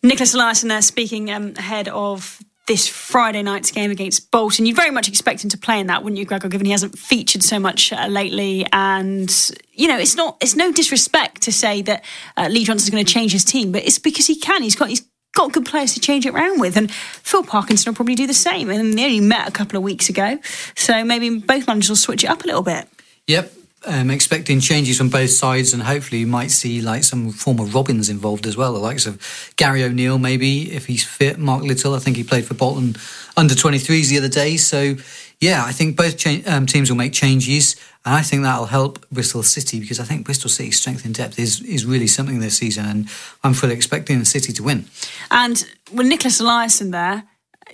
Nicholas 0.04 0.36
Eliasson 0.36 0.70
there 0.70 0.82
speaking 0.82 1.32
um, 1.32 1.54
ahead 1.58 1.88
of 1.88 2.40
this 2.68 2.88
Friday 2.88 3.44
night's 3.44 3.72
game 3.72 3.92
against 3.92 4.32
Bolton. 4.32 4.66
You'd 4.66 4.76
very 4.76 4.90
much 4.90 5.08
expect 5.08 5.44
him 5.44 5.50
to 5.52 5.58
play 5.58 5.80
in 5.80 5.88
that, 5.88 6.04
wouldn't 6.04 6.18
you, 6.18 6.26
Gregor? 6.26 6.48
Given 6.48 6.66
he 6.66 6.72
hasn't 6.72 6.98
featured 6.98 7.44
so 7.44 7.60
much 7.60 7.94
uh, 7.94 8.08
lately, 8.08 8.66
and 8.74 9.30
you 9.72 9.88
know, 9.88 9.98
it's 9.98 10.16
not 10.16 10.38
it's 10.42 10.56
no 10.56 10.72
disrespect 10.72 11.42
to 11.44 11.52
say 11.52 11.82
that 11.84 12.04
uh, 12.38 12.48
Lee 12.50 12.64
Johnson's 12.64 12.90
going 12.90 13.06
to 13.06 13.14
change 13.14 13.32
his 13.32 13.46
team, 13.46 13.72
but 13.72 13.84
it's 13.84 14.00
because 14.00 14.28
he 14.28 14.36
can. 14.36 14.64
He's 14.64 14.76
got 14.76 14.90
he's 14.90 15.06
got 15.36 15.52
good 15.52 15.66
players 15.66 15.94
to 15.94 16.00
change 16.00 16.26
it 16.26 16.34
around 16.34 16.60
with, 16.60 16.76
and 16.76 16.92
Phil 16.92 17.44
Parkinson 17.44 17.92
will 17.92 17.96
probably 17.96 18.16
do 18.16 18.26
the 18.26 18.34
same. 18.34 18.70
And 18.70 18.98
they 18.98 19.04
only 19.04 19.20
met 19.20 19.48
a 19.48 19.52
couple 19.52 19.78
of 19.78 19.84
weeks 19.84 20.10
ago, 20.10 20.40
so 20.76 21.04
maybe 21.04 21.40
both 21.40 21.68
managers 21.68 21.90
will 21.90 21.98
switch 21.98 22.24
it 22.24 22.28
up 22.28 22.44
a 22.44 22.48
little 22.48 22.64
bit. 22.64 22.88
Yep, 23.28 23.52
um, 23.86 24.10
expecting 24.10 24.60
changes 24.60 24.98
from 24.98 25.10
both 25.10 25.30
sides, 25.30 25.74
and 25.74 25.84
hopefully 25.84 26.22
you 26.22 26.28
might 26.28 26.52
see 26.52 26.82
like 26.82 27.04
some 27.04 27.32
form 27.32 27.60
of 27.60 27.74
Robins 27.74 28.10
involved 28.10 28.46
as 28.46 28.58
well, 28.58 28.74
the 28.74 28.80
likes 28.80 29.06
of 29.06 29.54
Gary 29.56 29.84
O'Neill, 29.84 30.18
maybe 30.18 30.72
if 30.72 30.86
he's 30.86 31.04
fit. 31.04 31.38
Mark 31.38 31.64
Little, 31.64 31.94
I 31.94 32.00
think 32.00 32.18
he 32.18 32.24
played 32.24 32.46
for 32.46 32.54
Bolton 32.54 32.96
under 33.38 33.54
23s 33.54 34.10
the 34.10 34.18
other 34.18 34.30
day. 34.30 34.58
So 34.58 34.96
yeah, 35.40 35.64
I 35.66 35.72
think 35.72 35.98
both 35.98 36.18
cha- 36.18 36.42
um, 36.48 36.66
teams 36.66 36.90
will 36.90 36.98
make 36.98 37.14
changes, 37.14 37.76
and 38.06 38.16
I 38.16 38.22
think 38.22 38.44
that'll 38.44 38.66
help 38.66 39.08
Bristol 39.10 39.44
City 39.44 39.80
because 39.80 40.00
I 40.00 40.04
think 40.04 40.26
Bristol 40.26 40.50
City's 40.50 40.80
strength 40.80 41.06
in 41.06 41.12
depth 41.12 41.38
is 41.38 41.62
is 41.62 41.86
really 41.86 42.08
something 42.08 42.40
this 42.40 42.58
season, 42.58 42.86
and 42.86 43.10
I'm 43.44 43.54
fully 43.54 43.74
expecting 43.74 44.20
the 44.20 44.26
City 44.26 44.54
to 44.54 44.64
win. 44.64 44.86
And 45.32 45.66
with 45.92 46.08
Nicholas 46.08 46.42
Eliasson 46.42 46.92
there. 46.92 47.24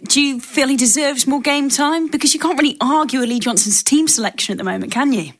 Do 0.03 0.21
you 0.21 0.39
feel 0.39 0.67
he 0.67 0.77
deserves 0.77 1.27
more 1.27 1.41
game 1.41 1.69
time? 1.69 2.07
Because 2.07 2.33
you 2.33 2.39
can't 2.39 2.57
really 2.57 2.77
argue 2.81 3.19
a 3.19 3.27
Lee 3.27 3.39
Johnson's 3.39 3.83
team 3.83 4.07
selection 4.07 4.53
at 4.53 4.57
the 4.57 4.63
moment, 4.63 4.91
can 4.91 5.13
you? 5.13 5.33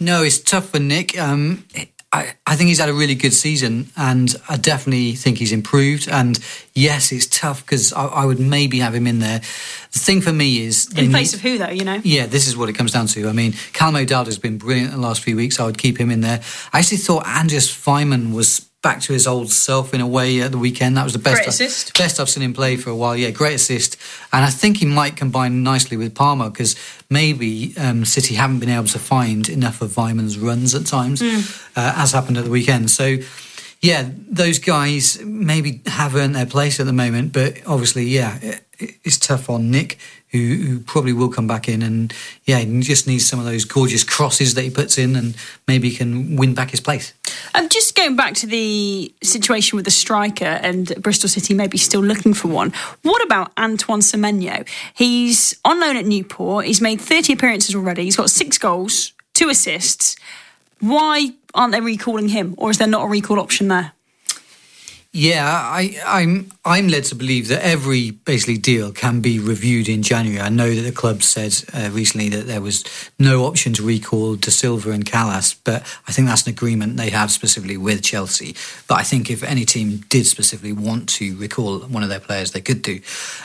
No, 0.00 0.22
it's 0.22 0.38
tough 0.38 0.70
for 0.70 0.78
Nick. 0.78 1.18
Um, 1.18 1.64
I, 2.10 2.34
I 2.46 2.56
think 2.56 2.68
he's 2.68 2.80
had 2.80 2.88
a 2.88 2.94
really 2.94 3.14
good 3.14 3.34
season, 3.34 3.90
and 3.94 4.34
I 4.48 4.56
definitely 4.56 5.12
think 5.12 5.38
he's 5.38 5.52
improved. 5.52 6.08
And 6.08 6.38
yes, 6.72 7.12
it's 7.12 7.26
tough 7.26 7.64
because 7.64 7.92
I, 7.92 8.06
I, 8.06 8.24
would 8.24 8.40
maybe 8.40 8.78
have 8.78 8.94
him 8.94 9.06
in 9.06 9.18
there. 9.18 9.40
The 9.92 9.98
thing 9.98 10.22
for 10.22 10.32
me 10.32 10.62
is 10.62 10.88
in 10.96 11.12
face 11.12 11.32
need, 11.32 11.36
of 11.36 11.42
who, 11.42 11.58
though, 11.58 11.68
you 11.68 11.84
know. 11.84 12.00
Yeah, 12.02 12.24
this 12.24 12.48
is 12.48 12.56
what 12.56 12.70
it 12.70 12.74
comes 12.74 12.92
down 12.92 13.08
to. 13.08 13.28
I 13.28 13.32
mean, 13.32 13.52
Callum 13.74 13.96
O'Dowda 13.96 14.26
has 14.26 14.38
been 14.38 14.56
brilliant 14.56 14.92
the 14.92 14.98
last 14.98 15.22
few 15.22 15.36
weeks. 15.36 15.60
I 15.60 15.66
would 15.66 15.76
keep 15.76 15.98
him 15.98 16.10
in 16.10 16.22
there. 16.22 16.40
I 16.72 16.78
actually 16.78 16.98
thought 16.98 17.26
Andreas 17.26 17.70
Weimann 17.84 18.32
was 18.32 18.67
back 18.82 19.00
to 19.00 19.12
his 19.12 19.26
old 19.26 19.50
self 19.50 19.92
in 19.92 20.00
a 20.00 20.06
way 20.06 20.40
at 20.40 20.52
the 20.52 20.58
weekend. 20.58 20.96
That 20.96 21.04
was 21.04 21.12
the 21.12 21.18
best, 21.18 21.40
I, 21.40 21.98
best 21.98 22.20
I've 22.20 22.28
seen 22.28 22.42
him 22.42 22.52
play 22.52 22.76
for 22.76 22.90
a 22.90 22.96
while. 22.96 23.16
Yeah, 23.16 23.30
great 23.30 23.54
assist, 23.54 23.96
and 24.32 24.44
I 24.44 24.50
think 24.50 24.78
he 24.78 24.86
might 24.86 25.16
combine 25.16 25.62
nicely 25.62 25.96
with 25.96 26.14
Palmer 26.14 26.50
because 26.50 26.76
maybe 27.10 27.74
um, 27.76 28.04
City 28.04 28.34
haven't 28.34 28.60
been 28.60 28.68
able 28.68 28.86
to 28.86 28.98
find 28.98 29.48
enough 29.48 29.82
of 29.82 29.96
Weimann's 29.96 30.38
runs 30.38 30.74
at 30.74 30.86
times, 30.86 31.20
mm. 31.20 31.68
uh, 31.76 31.94
as 31.96 32.12
happened 32.12 32.38
at 32.38 32.44
the 32.44 32.50
weekend. 32.50 32.90
So. 32.90 33.18
Yeah, 33.80 34.10
those 34.28 34.58
guys 34.58 35.22
maybe 35.24 35.82
have 35.86 36.16
earned 36.16 36.34
their 36.34 36.46
place 36.46 36.80
at 36.80 36.86
the 36.86 36.92
moment, 36.92 37.32
but 37.32 37.60
obviously, 37.64 38.06
yeah, 38.06 38.36
it, 38.42 38.64
it's 39.04 39.18
tough 39.18 39.48
on 39.48 39.70
Nick 39.70 39.98
who, 40.30 40.38
who, 40.38 40.80
probably 40.80 41.12
will 41.12 41.28
come 41.28 41.46
back 41.46 41.68
in 41.68 41.82
and 41.82 42.12
yeah, 42.44 42.58
he 42.58 42.80
just 42.80 43.06
needs 43.06 43.26
some 43.26 43.38
of 43.38 43.44
those 43.44 43.64
gorgeous 43.64 44.04
crosses 44.04 44.54
that 44.54 44.62
he 44.62 44.70
puts 44.70 44.98
in 44.98 45.16
and 45.16 45.36
maybe 45.66 45.90
can 45.90 46.36
win 46.36 46.54
back 46.54 46.70
his 46.70 46.80
place. 46.80 47.14
Um, 47.54 47.68
just 47.68 47.94
going 47.94 48.16
back 48.16 48.34
to 48.34 48.46
the 48.46 49.12
situation 49.22 49.76
with 49.76 49.84
the 49.84 49.90
striker 49.90 50.44
and 50.44 50.94
Bristol 51.02 51.28
City 51.28 51.54
maybe 51.54 51.78
still 51.78 52.02
looking 52.02 52.34
for 52.34 52.48
one. 52.48 52.72
What 53.02 53.24
about 53.24 53.52
Antoine 53.58 54.00
Semenyo? 54.00 54.68
He's 54.94 55.58
on 55.64 55.80
loan 55.80 55.96
at 55.96 56.06
Newport. 56.06 56.66
He's 56.66 56.80
made 56.80 57.00
30 57.00 57.34
appearances 57.34 57.74
already. 57.74 58.04
He's 58.04 58.16
got 58.16 58.30
six 58.30 58.58
goals, 58.58 59.12
two 59.34 59.48
assists. 59.48 60.16
Why 60.80 61.32
aren't 61.54 61.72
they 61.72 61.80
recalling 61.80 62.28
him, 62.28 62.54
or 62.56 62.70
is 62.70 62.78
there 62.78 62.86
not 62.86 63.04
a 63.04 63.08
recall 63.08 63.40
option 63.40 63.68
there? 63.68 63.92
Yeah, 65.10 65.48
I, 65.50 65.98
I'm 66.04 66.50
I'm 66.66 66.88
led 66.88 67.04
to 67.04 67.14
believe 67.14 67.48
that 67.48 67.64
every 67.64 68.10
basically 68.10 68.58
deal 68.58 68.92
can 68.92 69.22
be 69.22 69.38
reviewed 69.38 69.88
in 69.88 70.02
January. 70.02 70.38
I 70.38 70.50
know 70.50 70.74
that 70.74 70.82
the 70.82 70.92
club 70.92 71.22
said 71.22 71.54
uh, 71.72 71.88
recently 71.90 72.28
that 72.28 72.46
there 72.46 72.60
was 72.60 72.84
no 73.18 73.46
option 73.46 73.72
to 73.74 73.82
recall 73.82 74.36
Dasilva 74.36 74.92
and 74.92 75.06
Kalas, 75.06 75.58
but 75.64 75.80
I 76.06 76.12
think 76.12 76.28
that's 76.28 76.46
an 76.46 76.50
agreement 76.50 76.98
they 76.98 77.08
have 77.08 77.30
specifically 77.30 77.78
with 77.78 78.02
Chelsea. 78.02 78.54
But 78.86 78.96
I 78.96 79.02
think 79.02 79.30
if 79.30 79.42
any 79.42 79.64
team 79.64 80.04
did 80.10 80.26
specifically 80.26 80.74
want 80.74 81.08
to 81.10 81.34
recall 81.38 81.78
one 81.80 82.02
of 82.02 82.10
their 82.10 82.20
players, 82.20 82.52
they 82.52 82.60
could 82.60 82.82
do. 82.82 83.00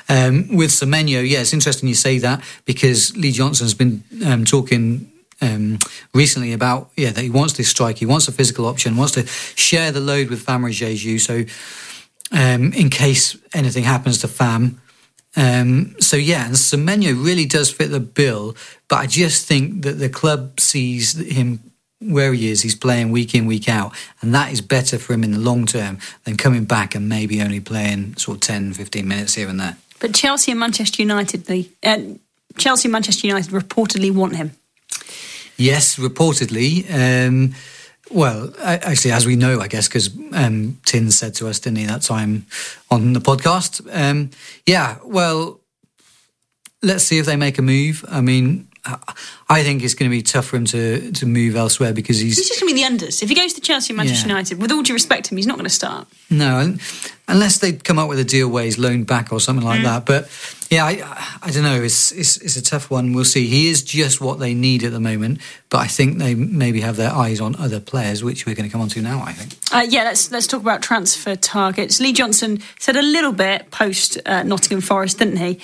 Um, 0.10 0.58
with 0.58 0.72
Semenyo, 0.72 1.28
yeah, 1.28 1.40
it's 1.40 1.54
interesting 1.54 1.88
you 1.88 1.96
say 1.96 2.18
that 2.18 2.44
because 2.66 3.16
Lee 3.16 3.32
Johnson's 3.32 3.74
been 3.74 4.04
um, 4.26 4.44
talking 4.44 5.13
um, 5.42 5.80
recently 6.14 6.54
about 6.54 6.90
yeah 6.96 7.12
that 7.12 7.22
he 7.22 7.30
wants 7.30 7.54
this 7.54 7.70
strike, 7.70 7.98
he 7.98 8.06
wants 8.06 8.28
a 8.28 8.32
physical 8.32 8.66
option, 8.66 8.98
wants 8.98 9.14
to 9.14 9.26
share 9.28 9.92
the 9.92 10.00
load 10.00 10.30
with 10.30 10.42
Fam 10.42 10.64
Diédhiou. 10.64 11.20
So 11.20 11.46
um, 12.32 12.74
in 12.74 12.90
case 12.90 13.38
anything 13.54 13.84
happens 13.84 14.20
to 14.20 14.28
Fam. 14.28 14.82
Um, 15.36 15.96
so 16.00 16.16
yeah, 16.16 16.46
and 16.46 16.56
Semenyo 16.56 17.24
really 17.24 17.46
does 17.46 17.72
fit 17.72 17.90
the 17.90 18.00
bill, 18.00 18.56
but 18.88 18.98
I 18.98 19.08
just 19.08 19.48
think 19.48 19.84
that 19.84 19.94
the 19.94 20.10
club 20.10 20.60
sees 20.60 21.18
him 21.18 21.60
where 22.00 22.34
he 22.34 22.50
is, 22.50 22.62
he's 22.62 22.76
playing 22.76 23.12
week 23.12 23.34
in, 23.34 23.46
week 23.46 23.70
out, 23.70 23.94
and 24.22 24.34
that 24.36 24.52
is 24.52 24.62
better 24.62 25.00
for 25.00 25.14
him 25.14 25.24
in 25.24 25.32
the 25.32 25.40
long 25.40 25.66
term 25.66 25.98
than 26.26 26.38
coming 26.38 26.66
back 26.66 26.96
and 26.96 27.08
maybe 27.10 27.42
only 27.42 27.60
playing 27.60 28.16
sort 28.18 28.38
of 28.38 28.42
10, 28.42 28.74
15 28.74 29.08
minutes 29.08 29.36
here 29.36 29.48
and 29.48 29.60
there. 29.60 29.78
But 30.00 30.14
Chelsea 30.14 30.52
and 30.52 30.60
Manchester 30.60 31.02
United, 31.02 31.46
the 31.46 31.70
uh, 31.82 32.00
Chelsea 32.58 32.88
and 32.88 32.94
Manchester 32.94 33.28
United 33.28 33.52
reportedly 33.52 34.12
want 34.12 34.36
him. 34.36 34.52
Yes, 35.58 35.98
reportedly. 35.98 36.86
Um, 36.92 37.54
well, 38.12 38.54
actually, 38.62 39.12
as 39.12 39.26
we 39.26 39.36
know, 39.36 39.60
I 39.60 39.68
guess, 39.68 39.88
because 39.88 40.10
um, 40.34 40.80
Tin 40.86 41.12
said 41.12 41.36
to 41.36 41.48
us, 41.48 41.60
didn't 41.60 41.78
he, 41.78 41.86
that 41.86 42.02
time 42.02 42.46
on 42.92 43.14
the 43.14 43.22
podcast? 43.22 43.82
Um, 43.92 44.32
yeah, 44.66 44.98
well, 45.04 45.62
let's 46.82 47.04
see 47.04 47.18
if 47.18 47.26
they 47.26 47.38
make 47.38 47.58
a 47.58 47.62
move. 47.62 48.04
I 48.10 48.22
mean, 48.22 48.68
I 48.86 49.64
think 49.64 49.82
it's 49.82 49.94
going 49.94 50.12
to 50.12 50.16
be 50.16 50.22
tough 50.22 50.48
for 50.48 50.58
him 50.58 50.66
to, 50.66 51.12
to 51.14 51.26
move 51.26 51.56
elsewhere 51.56 51.94
because 51.94 52.20
he's. 52.20 52.36
He's 52.36 52.50
just 52.50 52.60
going 52.60 52.70
to 52.70 52.76
be 52.76 52.84
the 52.84 52.90
unders. 52.90 53.24
If 53.24 53.30
he 53.30 53.36
goes 53.36 53.54
to 53.54 53.62
Chelsea 53.62 53.94
and 53.94 53.98
Manchester 53.98 54.28
yeah. 54.28 54.34
United, 54.34 54.62
with 54.62 54.72
all 54.74 54.82
due 54.82 54.94
respect 54.94 55.26
to 55.26 55.34
him, 55.34 55.38
he's 55.38 55.48
not 55.48 55.56
going 55.56 55.66
to 55.66 55.74
start. 55.74 56.06
No, 56.30 56.76
unless 57.30 57.60
they 57.60 57.74
come 57.74 57.98
up 57.98 58.10
with 58.10 58.20
a 58.20 58.26
deal 58.26 58.50
where 58.50 58.66
he's 58.66 58.78
loaned 58.78 59.08
back 59.08 59.32
or 59.32 59.40
something 59.40 59.66
like 59.66 59.80
mm. 59.80 59.84
that. 59.84 60.06
But 60.06 60.30
yeah, 60.70 60.84
I, 60.84 61.38
I 61.42 61.52
don't 61.52 61.64
know. 61.64 61.82
It's, 61.82 62.12
it's, 62.12 62.36
it's 62.38 62.58
a 62.58 62.62
tough 62.62 62.92
one. 62.92 63.14
We'll 63.14 63.24
see. 63.24 63.48
He 63.48 63.70
is 63.70 63.84
just 63.84 64.20
what 64.20 64.40
they 64.40 64.54
need 64.54 64.84
at 64.84 64.92
the 64.92 65.00
moment, 65.00 65.40
but 65.70 65.78
I 65.78 65.88
think 65.88 66.18
they 66.18 66.36
maybe 66.36 66.82
have 66.82 66.98
their 66.98 67.12
eyes 67.12 67.40
on 67.40 67.56
other 67.56 67.80
players, 67.80 68.22
which 68.22 68.46
we're 68.46 68.56
going 68.56 68.68
to 68.68 68.72
come 68.72 68.82
on 68.82 68.90
to 68.90 69.02
now. 69.02 69.22
I 69.24 69.32
think. 69.32 69.54
Uh, 69.74 69.86
yeah, 69.88 70.04
let's 70.04 70.30
let's 70.30 70.48
talk 70.48 70.62
about 70.62 70.82
transfer 70.82 71.38
targets. 71.38 72.02
Lee 72.02 72.12
Johnson 72.12 72.60
said 72.80 72.98
a 72.98 73.02
little 73.02 73.32
bit 73.32 73.72
post 73.72 74.20
uh, 74.26 74.44
Nottingham 74.44 74.82
Forest, 74.82 75.20
didn't 75.20 75.38
he? 75.38 75.62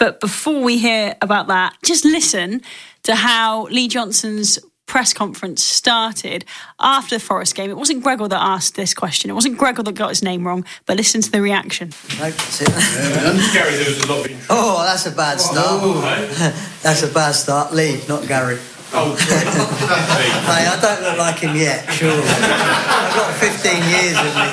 But 0.00 0.18
before 0.18 0.62
we 0.62 0.78
hear 0.78 1.14
about 1.20 1.48
that, 1.48 1.76
just 1.84 2.06
listen 2.06 2.62
to 3.02 3.14
how 3.14 3.64
Lee 3.66 3.86
Johnson's 3.86 4.58
press 4.86 5.12
conference 5.12 5.62
started 5.62 6.46
after 6.80 7.16
the 7.16 7.20
Forest 7.20 7.54
game. 7.54 7.70
It 7.70 7.76
wasn't 7.76 8.02
Gregor 8.02 8.26
that 8.26 8.40
asked 8.40 8.76
this 8.76 8.94
question. 8.94 9.30
It 9.30 9.34
wasn't 9.34 9.58
Gregor 9.58 9.82
that 9.82 9.94
got 9.94 10.08
his 10.08 10.22
name 10.22 10.46
wrong, 10.46 10.64
but 10.86 10.96
listen 10.96 11.20
to 11.20 11.30
the 11.30 11.42
reaction. 11.42 11.90
No, 12.18 12.30
that's 12.30 12.62
it. 12.62 12.68
oh, 14.48 14.82
that's 14.86 15.04
a 15.04 15.12
bad 15.12 15.38
start. 15.38 15.58
Oh, 15.60 16.00
that's 16.82 17.02
a 17.02 17.08
bad 17.08 17.32
start. 17.32 17.74
Lee, 17.74 18.00
not 18.08 18.26
Gary. 18.26 18.58
Oh, 18.92 19.14
hey, 19.16 20.66
I 20.66 20.78
don't 20.80 21.02
look 21.02 21.18
like 21.18 21.40
him 21.40 21.54
yet, 21.54 21.88
sure. 21.92 22.10
I've 22.10 23.14
got 23.14 23.34
15 23.34 23.84
years 23.84 24.16
with 24.16 24.34
me. 24.34 24.48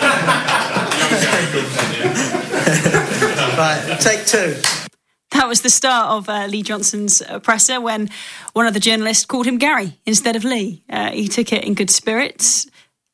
right, 3.58 3.98
take 4.02 4.26
two. 4.28 4.87
That 5.38 5.48
was 5.48 5.62
the 5.62 5.70
start 5.70 6.10
of 6.10 6.30
uh, 6.30 6.48
Lee 6.48 6.64
Johnson's 6.64 7.22
uh, 7.22 7.38
presser 7.38 7.80
when 7.80 8.10
one 8.54 8.66
of 8.66 8.74
the 8.74 8.80
journalists 8.80 9.24
called 9.24 9.46
him 9.46 9.60
Gary 9.60 9.96
instead 10.04 10.36
of 10.36 10.44
Lee. 10.44 10.82
Uh, 10.90 11.12
he 11.12 11.28
took 11.28 11.54
it 11.54 11.64
in 11.64 11.76
good 11.76 11.92
spirits. 11.92 12.66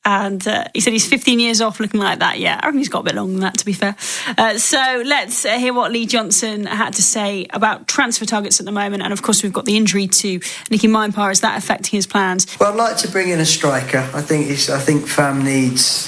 And 0.05 0.45
uh, 0.47 0.63
he 0.73 0.79
said 0.79 0.93
he's 0.93 1.05
15 1.05 1.41
years 1.41 1.59
off 1.59 1.81
looking 1.81 1.99
like 1.99 2.19
that. 2.19 2.39
Yeah, 2.39 2.57
I 2.61 2.67
reckon 2.67 2.77
he's 2.77 2.87
got 2.87 3.01
a 3.01 3.03
bit 3.03 3.15
longer 3.15 3.33
than 3.33 3.41
that, 3.41 3.57
to 3.57 3.65
be 3.65 3.73
fair. 3.73 3.97
Uh, 4.37 4.57
so 4.57 5.03
let's 5.05 5.43
uh, 5.43 5.57
hear 5.57 5.73
what 5.73 5.91
Lee 5.91 6.05
Johnson 6.05 6.65
had 6.65 6.93
to 6.93 7.01
say 7.03 7.45
about 7.49 7.89
transfer 7.89 8.25
targets 8.25 8.61
at 8.61 8.65
the 8.65 8.71
moment. 8.71 9.03
And 9.03 9.11
of 9.11 9.21
course, 9.21 9.43
we've 9.43 9.51
got 9.51 9.65
the 9.65 9.75
injury 9.75 10.07
to 10.07 10.39
Nicky 10.71 10.87
Maenpaa. 10.87 11.29
Is 11.29 11.41
that 11.41 11.57
affecting 11.57 11.97
his 11.97 12.07
plans? 12.07 12.47
Well, 12.57 12.71
I'd 12.71 12.77
like 12.77 12.95
to 12.97 13.11
bring 13.11 13.29
in 13.29 13.41
a 13.41 13.45
striker. 13.45 14.09
I 14.13 14.21
think 14.21 14.49
I 14.69 14.79
think 14.79 15.07
Fam 15.07 15.43
needs 15.43 16.07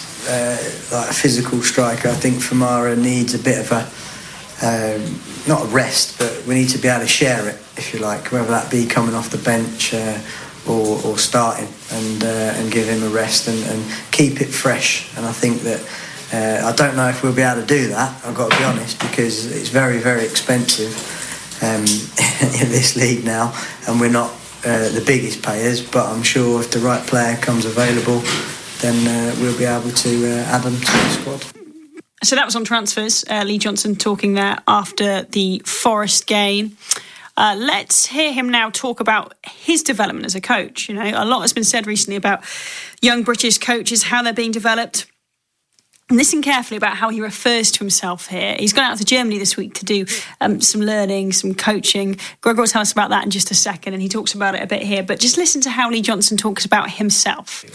like 0.93 1.09
a 1.09 1.13
physical 1.13 1.61
striker. 1.61 2.07
I 2.07 2.13
think 2.15 2.35
Famara 2.35 2.97
needs 2.97 3.33
a 3.33 3.39
bit 3.39 3.59
of 3.59 3.71
a 3.73 4.95
um, 4.95 5.34
not 5.47 5.63
a 5.63 5.67
rest, 5.67 6.17
but 6.17 6.43
we 6.47 6.55
need 6.55 6.69
to 6.69 6.77
be 6.77 6.87
able 6.87 7.01
to 7.01 7.07
share 7.07 7.47
it, 7.47 7.55
if 7.77 7.93
you 7.93 7.99
like, 7.99 8.31
whether 8.31 8.47
that 8.47 8.71
be 8.71 8.85
coming 8.85 9.15
off 9.15 9.29
the 9.29 9.37
bench 9.37 9.93
uh, 9.93 10.19
or, 10.67 10.99
or, 11.05 11.17
starting, 11.17 11.67
and 11.91 12.23
uh, 12.23 12.57
and 12.57 12.71
give 12.71 12.87
him 12.87 13.03
a 13.03 13.09
rest 13.09 13.47
and, 13.47 13.63
and, 13.65 13.83
keep 14.11 14.41
it 14.41 14.47
fresh. 14.47 15.15
And 15.15 15.25
I 15.25 15.31
think 15.31 15.61
that 15.61 15.81
uh, 16.33 16.67
I 16.67 16.75
don't 16.75 16.95
know 16.95 17.09
if 17.09 17.21
we'll 17.21 17.35
be 17.35 17.43
able 17.43 17.61
to 17.61 17.67
do 17.67 17.89
that. 17.89 18.25
I've 18.25 18.33
got 18.33 18.51
to 18.51 18.57
be 18.57 18.63
honest 18.63 18.99
because 18.99 19.45
it's 19.51 19.69
very 19.69 19.99
very 19.99 20.25
expensive 20.25 20.93
um, 21.61 21.81
in 22.61 22.69
this 22.71 22.95
league 22.95 23.23
now, 23.23 23.53
and 23.87 23.99
we're 23.99 24.09
not 24.09 24.31
uh, 24.65 24.89
the 24.89 25.03
biggest 25.05 25.43
payers. 25.43 25.81
But 25.81 26.07
I'm 26.07 26.23
sure 26.23 26.61
if 26.61 26.71
the 26.71 26.79
right 26.79 27.05
player 27.05 27.37
comes 27.37 27.65
available, 27.65 28.23
then 28.81 29.07
uh, 29.07 29.35
we'll 29.39 29.57
be 29.57 29.65
able 29.65 29.91
to 29.91 30.27
uh, 30.27 30.55
add 30.55 30.63
them 30.63 30.75
to 30.75 30.91
the 30.91 31.09
squad. 31.09 31.64
So 32.23 32.35
that 32.35 32.45
was 32.45 32.55
on 32.55 32.63
transfers. 32.63 33.23
Uh, 33.29 33.43
Lee 33.45 33.57
Johnson 33.57 33.95
talking 33.95 34.33
there 34.33 34.57
after 34.67 35.23
the 35.23 35.59
Forest 35.65 36.27
game. 36.27 36.77
Uh, 37.37 37.55
let's 37.57 38.05
hear 38.05 38.31
him 38.31 38.49
now 38.49 38.69
talk 38.69 38.99
about 38.99 39.33
his 39.43 39.83
development 39.83 40.25
as 40.25 40.35
a 40.35 40.41
coach. 40.41 40.87
You 40.87 40.95
know, 40.95 41.03
a 41.03 41.25
lot 41.25 41.41
has 41.41 41.51
been 41.51 41.65
said 41.65 41.85
recently 41.85 42.15
about 42.15 42.43
young 43.01 43.23
British 43.23 43.57
coaches, 43.57 44.03
how 44.03 44.23
they're 44.23 44.33
being 44.33 44.51
developed. 44.51 45.07
Listen 46.09 46.41
carefully 46.41 46.77
about 46.77 46.95
how 46.97 47.09
he 47.09 47.19
refers 47.19 47.71
to 47.71 47.79
himself 47.79 48.27
here. 48.27 48.55
He's 48.57 48.73
gone 48.73 48.85
out 48.85 48.97
to 48.99 49.05
Germany 49.05 49.39
this 49.39 49.57
week 49.57 49.73
to 49.75 49.85
do 49.85 50.05
um, 50.39 50.61
some 50.61 50.81
learning, 50.81 51.33
some 51.33 51.55
coaching. 51.55 52.17
Greg 52.41 52.57
will 52.57 52.67
tell 52.67 52.83
us 52.83 52.91
about 52.91 53.09
that 53.09 53.25
in 53.25 53.31
just 53.31 53.49
a 53.49 53.55
second, 53.55 53.93
and 53.93 54.01
he 54.01 54.07
talks 54.07 54.33
about 54.33 54.53
it 54.55 54.61
a 54.61 54.67
bit 54.67 54.83
here. 54.83 55.03
But 55.03 55.19
just 55.19 55.35
listen 55.35 55.61
to 55.61 55.71
how 55.71 55.89
Lee 55.89 56.03
Johnson 56.03 56.37
talks 56.37 56.63
about 56.63 56.91
himself. 56.91 57.65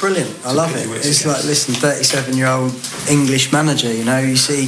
Brilliant. 0.00 0.46
I 0.46 0.52
love 0.52 0.76
it. 0.76 0.86
It's 1.04 1.26
like, 1.26 1.42
listen, 1.44 1.74
37 1.74 2.36
year 2.36 2.46
old 2.46 2.72
English 3.10 3.52
manager, 3.52 3.92
you 3.92 4.04
know, 4.04 4.20
you 4.20 4.36
see, 4.36 4.66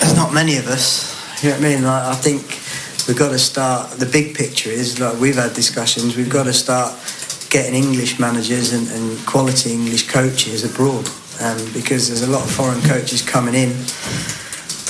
there's 0.00 0.16
not 0.16 0.32
many 0.32 0.56
of 0.56 0.66
us. 0.68 1.12
You 1.42 1.50
know 1.50 1.56
what 1.56 1.64
I 1.66 1.68
mean? 1.68 1.82
Like, 1.84 2.02
I 2.04 2.14
think 2.14 2.40
we've 3.06 3.18
got 3.18 3.30
to 3.32 3.38
start. 3.38 3.90
The 3.98 4.06
big 4.06 4.34
picture 4.34 4.70
is 4.70 4.98
like 4.98 5.20
we've 5.20 5.36
had 5.36 5.52
discussions. 5.52 6.16
We've 6.16 6.30
got 6.30 6.44
to 6.44 6.54
start 6.54 6.96
getting 7.50 7.74
English 7.74 8.18
managers 8.18 8.72
and, 8.72 8.88
and 8.88 9.26
quality 9.26 9.72
English 9.72 10.08
coaches 10.08 10.64
abroad 10.64 11.06
um, 11.42 11.58
because 11.74 12.08
there's 12.08 12.22
a 12.22 12.30
lot 12.30 12.42
of 12.44 12.50
foreign 12.50 12.80
coaches 12.80 13.20
coming 13.20 13.54
in. 13.54 13.70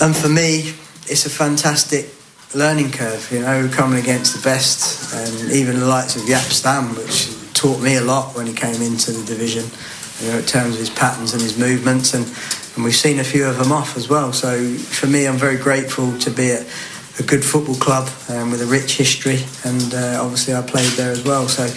And 0.01 0.15
for 0.15 0.29
me, 0.29 0.75
it's 1.11 1.27
a 1.27 1.31
fantastic 1.31 2.07
learning 2.55 2.93
curve. 2.93 3.29
You 3.33 3.41
know, 3.41 3.69
coming 3.73 3.99
against 3.99 4.37
the 4.37 4.43
best, 4.43 5.13
and 5.13 5.51
even 5.51 5.81
the 5.81 5.87
likes 5.87 6.15
of 6.15 6.23
Jaap 6.23 6.53
Stam, 6.53 6.95
which 6.95 7.32
taught 7.63 7.81
me 7.81 7.95
a 7.95 8.03
lot 8.03 8.35
when 8.35 8.47
he 8.49 8.53
came 8.53 8.83
into 8.83 9.13
the 9.13 9.25
division. 9.25 9.65
You 10.21 10.33
know, 10.33 10.39
in 10.39 10.45
terms 10.45 10.75
of 10.75 10.81
his 10.81 10.91
patterns 10.91 11.33
and 11.33 11.41
his 11.41 11.57
movements, 11.57 12.13
and 12.13 12.27
and 12.75 12.85
we've 12.85 12.97
seen 12.97 13.21
a 13.21 13.25
few 13.25 13.45
of 13.47 13.59
them 13.59 13.71
off 13.71 13.97
as 13.97 14.09
well. 14.09 14.33
So 14.33 14.75
for 14.75 15.07
me, 15.07 15.27
I'm 15.27 15.37
very 15.37 15.59
grateful 15.59 16.19
to 16.19 16.31
be 16.31 16.51
at 16.53 16.67
a 17.19 17.23
good 17.23 17.45
football 17.45 17.75
club 17.77 18.09
um, 18.31 18.51
with 18.51 18.63
a 18.63 18.67
rich 18.67 18.97
history, 18.97 19.45
and 19.65 19.95
uh, 19.95 20.21
obviously 20.23 20.55
I 20.55 20.63
played 20.63 20.91
there 20.93 21.13
as 21.13 21.23
well. 21.23 21.47
So 21.49 21.69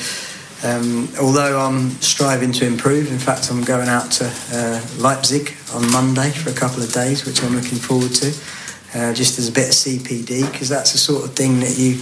um, 0.64 1.10
although 1.20 1.60
I'm 1.60 1.92
striving 2.02 2.52
to 2.54 2.66
improve, 2.66 3.12
in 3.12 3.20
fact, 3.20 3.52
I'm 3.52 3.64
going 3.64 3.90
out 3.90 4.10
to 4.14 4.26
uh, 4.54 4.82
Leipzig 4.98 5.54
on 5.74 5.92
Monday 5.92 6.32
for 6.32 6.50
a 6.50 6.54
couple 6.54 6.82
of 6.82 6.92
days, 6.94 7.26
which 7.26 7.44
I'm 7.44 7.54
looking 7.54 7.78
forward 7.78 8.14
to, 8.16 8.34
uh, 8.96 9.14
just 9.14 9.38
as 9.38 9.50
a 9.50 9.52
bit 9.52 9.68
of 9.68 9.76
CPD, 9.76 10.50
because 10.50 10.70
that's 10.70 10.94
the 10.94 10.98
sort 10.98 11.26
of 11.26 11.36
thing 11.36 11.60
that 11.60 11.78
you, 11.78 12.02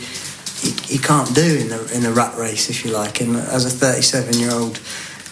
you, 0.93 0.99
you 0.99 0.99
can't 0.99 1.33
do 1.35 1.41
in 1.41 1.69
the 1.69 1.91
in 1.95 2.05
a 2.05 2.11
rat 2.11 2.37
race, 2.37 2.69
if 2.69 2.85
you 2.85 2.91
like. 2.91 3.21
And 3.21 3.35
as 3.35 3.65
a 3.65 3.69
37 3.69 4.39
year 4.39 4.51
old 4.51 4.77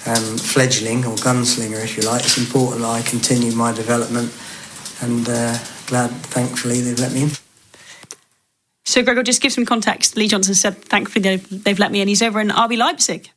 um, 0.05 0.37
fledgling 0.37 1.05
or 1.05 1.15
gunslinger, 1.15 1.83
if 1.83 1.97
you 1.97 2.03
like, 2.03 2.23
it's 2.23 2.37
important 2.37 2.81
that 2.81 2.89
I 2.89 3.01
continue 3.01 3.51
my 3.51 3.71
development. 3.71 4.31
And 5.01 5.27
uh, 5.27 5.57
glad, 5.87 6.11
thankfully, 6.11 6.81
they've 6.81 6.99
let 6.99 7.11
me 7.13 7.23
in. 7.23 7.29
So, 8.85 9.03
Gregor, 9.03 9.23
just 9.23 9.41
give 9.41 9.53
some 9.53 9.65
context. 9.65 10.17
Lee 10.17 10.27
Johnson 10.27 10.53
said, 10.53 10.83
thankfully, 10.83 11.21
they've, 11.21 11.63
they've 11.63 11.79
let 11.79 11.91
me 11.91 12.01
in. 12.01 12.07
He's 12.07 12.21
over 12.21 12.39
in 12.41 12.49
RB 12.49 12.77
Leipzig. 12.77 13.29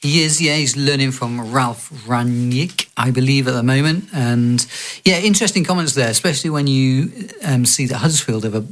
He 0.00 0.22
is, 0.22 0.40
yeah. 0.40 0.54
He's 0.54 0.76
learning 0.76 1.12
from 1.12 1.50
Ralf 1.50 1.90
Rangnick, 2.06 2.88
I 2.96 3.10
believe, 3.10 3.48
at 3.48 3.52
the 3.52 3.62
moment. 3.64 4.08
And 4.12 4.64
yeah, 5.04 5.18
interesting 5.18 5.64
comments 5.64 5.94
there, 5.94 6.08
especially 6.08 6.50
when 6.50 6.66
you 6.68 7.30
um, 7.44 7.64
see 7.64 7.86
that 7.86 7.96
Huddersfield 7.96 8.44
have, 8.44 8.54
a, 8.54 8.64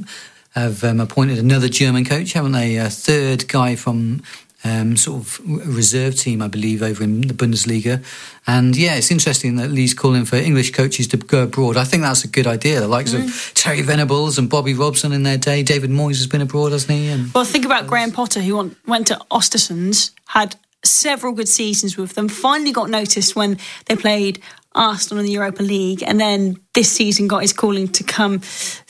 have 0.57 0.83
um, 0.83 0.99
appointed 0.99 1.37
another 1.37 1.69
German 1.69 2.05
coach, 2.05 2.33
haven't 2.33 2.53
they? 2.53 2.77
A 2.77 2.89
third 2.89 3.47
guy 3.47 3.75
from 3.75 4.21
um, 4.63 4.97
sort 4.97 5.21
of 5.21 5.39
reserve 5.67 6.15
team, 6.15 6.41
I 6.41 6.47
believe, 6.47 6.81
over 6.81 7.03
in 7.03 7.21
the 7.21 7.33
Bundesliga. 7.33 8.03
And 8.45 8.75
yeah, 8.75 8.95
it's 8.95 9.11
interesting 9.11 9.57
that 9.57 9.69
Lee's 9.69 9.93
calling 9.93 10.25
for 10.25 10.35
English 10.35 10.71
coaches 10.71 11.07
to 11.09 11.17
go 11.17 11.43
abroad. 11.43 11.77
I 11.77 11.83
think 11.83 12.03
that's 12.03 12.23
a 12.23 12.27
good 12.27 12.47
idea. 12.47 12.79
The 12.79 12.87
likes 12.87 13.13
mm. 13.13 13.25
of 13.25 13.53
Terry 13.53 13.81
Venables 13.81 14.37
and 14.37 14.49
Bobby 14.49 14.73
Robson 14.73 15.11
in 15.11 15.23
their 15.23 15.37
day. 15.37 15.63
David 15.63 15.91
Moyes 15.91 16.17
has 16.17 16.27
been 16.27 16.41
abroad, 16.41 16.71
hasn't 16.71 16.91
he? 16.91 17.07
And 17.09 17.33
well, 17.33 17.45
think 17.45 17.65
about 17.65 17.87
Graham 17.87 18.11
Potter, 18.11 18.41
who 18.41 18.75
went 18.85 19.07
to 19.07 19.19
Ostersunds, 19.31 20.11
had 20.27 20.55
several 20.83 21.33
good 21.33 21.49
seasons 21.49 21.97
with 21.97 22.15
them, 22.15 22.29
finally 22.29 22.71
got 22.71 22.89
noticed 22.89 23.35
when 23.35 23.57
they 23.85 23.95
played 23.95 24.41
Arsenal 24.77 25.19
in 25.19 25.25
the 25.25 25.31
Europa 25.31 25.63
League, 25.63 26.03
and 26.03 26.19
then 26.19 26.57
this 26.73 26.91
season 26.91 27.27
got 27.27 27.41
his 27.41 27.53
calling 27.53 27.87
to 27.89 28.03
come 28.03 28.41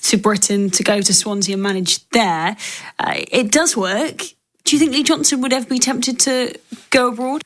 to 0.03 0.17
Britain 0.17 0.69
to 0.71 0.83
go 0.83 1.01
to 1.01 1.13
Swansea 1.13 1.55
and 1.55 1.63
manage 1.63 2.07
there. 2.09 2.57
Uh, 2.99 3.23
it 3.31 3.51
does 3.51 3.75
work. 3.75 4.17
Do 4.63 4.75
you 4.75 4.79
think 4.79 4.91
Lee 4.91 5.03
Johnson 5.03 5.41
would 5.41 5.53
ever 5.53 5.65
be 5.65 5.79
tempted 5.79 6.19
to 6.21 6.53
go 6.89 7.09
abroad? 7.09 7.41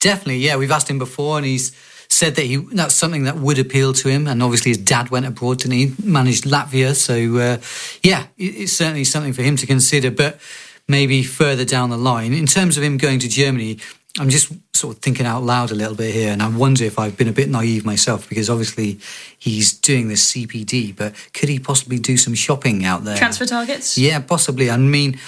Definitely, 0.00 0.38
yeah. 0.38 0.56
We've 0.56 0.70
asked 0.70 0.88
him 0.88 0.98
before, 0.98 1.38
and 1.38 1.46
he's 1.46 1.72
said 2.08 2.36
that 2.36 2.44
he 2.44 2.56
that's 2.56 2.94
something 2.94 3.24
that 3.24 3.36
would 3.36 3.58
appeal 3.58 3.92
to 3.94 4.08
him. 4.08 4.28
And 4.28 4.42
obviously, 4.42 4.70
his 4.70 4.78
dad 4.78 5.10
went 5.10 5.26
abroad, 5.26 5.64
and 5.64 5.72
he 5.72 5.94
managed 6.02 6.44
Latvia, 6.44 6.94
so 6.94 7.14
uh, 7.38 7.58
yeah, 8.02 8.26
it's 8.36 8.72
certainly 8.72 9.04
something 9.04 9.32
for 9.32 9.42
him 9.42 9.56
to 9.56 9.66
consider. 9.66 10.12
But 10.12 10.38
maybe 10.86 11.22
further 11.24 11.64
down 11.64 11.90
the 11.90 11.98
line, 11.98 12.32
in 12.32 12.46
terms 12.46 12.76
of 12.76 12.84
him 12.84 12.96
going 12.96 13.18
to 13.18 13.28
Germany, 13.28 13.78
I'm 14.18 14.30
just 14.30 14.52
sort 14.78 14.96
of 14.96 15.02
thinking 15.02 15.26
out 15.26 15.42
loud 15.42 15.70
a 15.70 15.74
little 15.74 15.94
bit 15.94 16.14
here, 16.14 16.32
and 16.32 16.42
I 16.42 16.48
wonder 16.48 16.84
if 16.84 16.98
I've 16.98 17.16
been 17.16 17.28
a 17.28 17.32
bit 17.32 17.48
naive 17.48 17.84
myself 17.84 18.28
because 18.28 18.48
obviously 18.48 18.98
he's 19.38 19.72
doing 19.72 20.08
this 20.08 20.32
CPD, 20.32 20.96
but 20.96 21.14
could 21.34 21.48
he 21.48 21.58
possibly 21.58 21.98
do 21.98 22.16
some 22.16 22.34
shopping 22.34 22.84
out 22.84 23.04
there? 23.04 23.16
Transfer 23.16 23.46
targets? 23.46 23.98
Yeah, 23.98 24.20
possibly. 24.20 24.70
I 24.70 24.76
mean, 24.76 25.18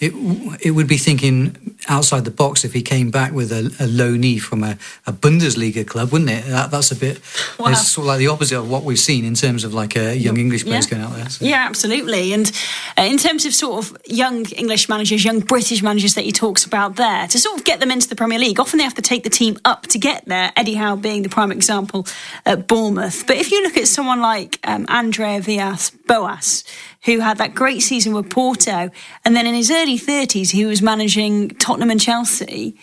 it, 0.00 0.12
it 0.60 0.70
would 0.72 0.88
be 0.88 0.96
thinking 0.96 1.76
outside 1.88 2.24
the 2.24 2.30
box 2.30 2.64
if 2.64 2.72
he 2.72 2.82
came 2.82 3.10
back 3.10 3.32
with 3.32 3.52
a, 3.52 3.74
a 3.80 3.86
low 3.86 4.12
knee 4.12 4.38
from 4.38 4.62
a, 4.62 4.78
a, 5.06 5.12
Bundesliga 5.12 5.86
club, 5.86 6.10
wouldn't 6.12 6.30
it? 6.30 6.44
That, 6.46 6.70
that's 6.70 6.90
a 6.90 6.96
bit. 6.96 7.20
Wow. 7.58 7.70
It's 7.70 7.88
sort 7.88 8.04
of 8.04 8.08
like 8.08 8.18
the 8.18 8.26
opposite 8.28 8.58
of 8.58 8.68
what 8.68 8.82
we've 8.82 8.98
seen 8.98 9.24
in 9.24 9.34
terms 9.34 9.62
of 9.62 9.72
like 9.72 9.96
a 9.96 10.16
young 10.16 10.38
English 10.38 10.64
players 10.64 10.90
yeah. 10.90 10.98
going 10.98 11.08
out 11.08 11.16
there. 11.16 11.30
So. 11.30 11.44
Yeah, 11.44 11.66
absolutely. 11.68 12.32
And 12.32 12.50
uh, 12.98 13.02
in 13.02 13.16
terms 13.16 13.46
of 13.46 13.54
sort 13.54 13.84
of 13.84 13.96
young 14.06 14.44
English 14.46 14.88
managers, 14.88 15.24
young 15.24 15.38
British 15.38 15.82
managers 15.82 16.14
that 16.14 16.24
he 16.24 16.32
talks 16.32 16.64
about 16.64 16.96
there, 16.96 17.28
to 17.28 17.38
sort 17.38 17.56
of 17.56 17.64
get 17.64 17.78
them 17.78 17.92
into 17.92 18.08
the 18.08 18.16
Premier 18.16 18.40
League, 18.40 18.58
often 18.58 18.78
they 18.78 18.84
have 18.84 18.94
to 18.94 19.02
take 19.02 19.22
the 19.22 19.30
team 19.30 19.56
up 19.64 19.86
to 19.88 19.98
get 19.98 20.24
there. 20.26 20.52
Eddie 20.56 20.74
Howe 20.74 20.96
being 20.96 21.22
the 21.22 21.28
prime 21.28 21.52
example 21.52 22.06
at 22.44 22.66
Bournemouth. 22.66 23.24
But 23.26 23.36
if 23.36 23.52
you 23.52 23.62
look 23.62 23.76
at 23.76 23.86
someone 23.86 24.20
like 24.20 24.58
um, 24.64 24.84
Andrea 24.88 25.40
Villas 25.40 25.90
Boas, 25.90 26.64
who 27.04 27.20
had 27.20 27.38
that 27.38 27.54
great 27.54 27.80
season 27.80 28.14
with 28.14 28.30
Porto, 28.30 28.90
and 29.24 29.36
then 29.36 29.46
in 29.46 29.54
his 29.54 29.70
early 29.70 29.83
30s, 29.92 30.50
he 30.50 30.64
was 30.64 30.82
managing 30.82 31.50
Tottenham 31.50 31.90
and 31.90 32.00
Chelsea. 32.00 32.76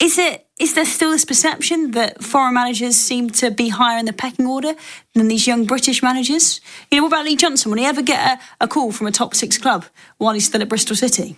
Is 0.00 0.18
it 0.18 0.46
is 0.58 0.74
there 0.74 0.84
still 0.84 1.12
this 1.12 1.24
perception 1.24 1.92
that 1.92 2.22
foreign 2.22 2.54
managers 2.54 2.96
seem 2.96 3.30
to 3.30 3.50
be 3.50 3.68
higher 3.68 3.98
in 3.98 4.06
the 4.06 4.12
pecking 4.12 4.46
order 4.46 4.74
than 5.14 5.28
these 5.28 5.46
young 5.46 5.66
British 5.66 6.02
managers? 6.02 6.60
You 6.90 6.98
know, 6.98 7.04
what 7.04 7.12
about 7.12 7.24
Lee 7.26 7.36
Johnson? 7.36 7.70
Will 7.70 7.78
he 7.78 7.84
ever 7.84 8.02
get 8.02 8.38
a, 8.38 8.64
a 8.64 8.68
call 8.68 8.90
from 8.90 9.06
a 9.06 9.12
top 9.12 9.34
six 9.34 9.56
club 9.56 9.84
while 10.18 10.34
he's 10.34 10.46
still 10.46 10.60
at 10.60 10.68
Bristol 10.68 10.96
City? 10.96 11.36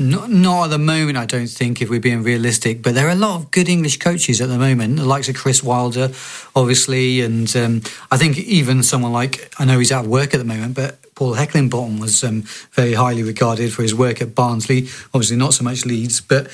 Not, 0.00 0.30
not 0.30 0.64
at 0.64 0.70
the 0.70 0.78
moment, 0.78 1.18
I 1.18 1.26
don't 1.26 1.48
think, 1.48 1.82
if 1.82 1.90
we're 1.90 1.98
being 1.98 2.22
realistic. 2.22 2.82
But 2.82 2.94
there 2.94 3.08
are 3.08 3.12
a 3.12 3.16
lot 3.16 3.34
of 3.34 3.50
good 3.50 3.68
English 3.68 3.98
coaches 3.98 4.40
at 4.40 4.48
the 4.48 4.56
moment, 4.56 4.96
the 4.96 5.04
likes 5.04 5.28
of 5.28 5.34
Chris 5.34 5.60
Wilder, 5.60 6.12
obviously. 6.54 7.20
And 7.20 7.54
um, 7.56 7.82
I 8.10 8.16
think 8.16 8.38
even 8.38 8.84
someone 8.84 9.12
like, 9.12 9.52
I 9.58 9.64
know 9.64 9.78
he's 9.78 9.90
out 9.90 10.04
of 10.04 10.10
work 10.10 10.34
at 10.34 10.38
the 10.38 10.44
moment, 10.44 10.76
but 10.76 10.98
Paul 11.18 11.34
Heckingbottom 11.34 11.98
was 11.98 12.22
um, 12.22 12.42
very 12.70 12.94
highly 12.94 13.24
regarded 13.24 13.72
for 13.72 13.82
his 13.82 13.92
work 13.92 14.22
at 14.22 14.36
Barnsley. 14.36 14.86
Obviously, 15.12 15.36
not 15.36 15.52
so 15.52 15.64
much 15.64 15.84
Leeds, 15.84 16.20
but 16.20 16.46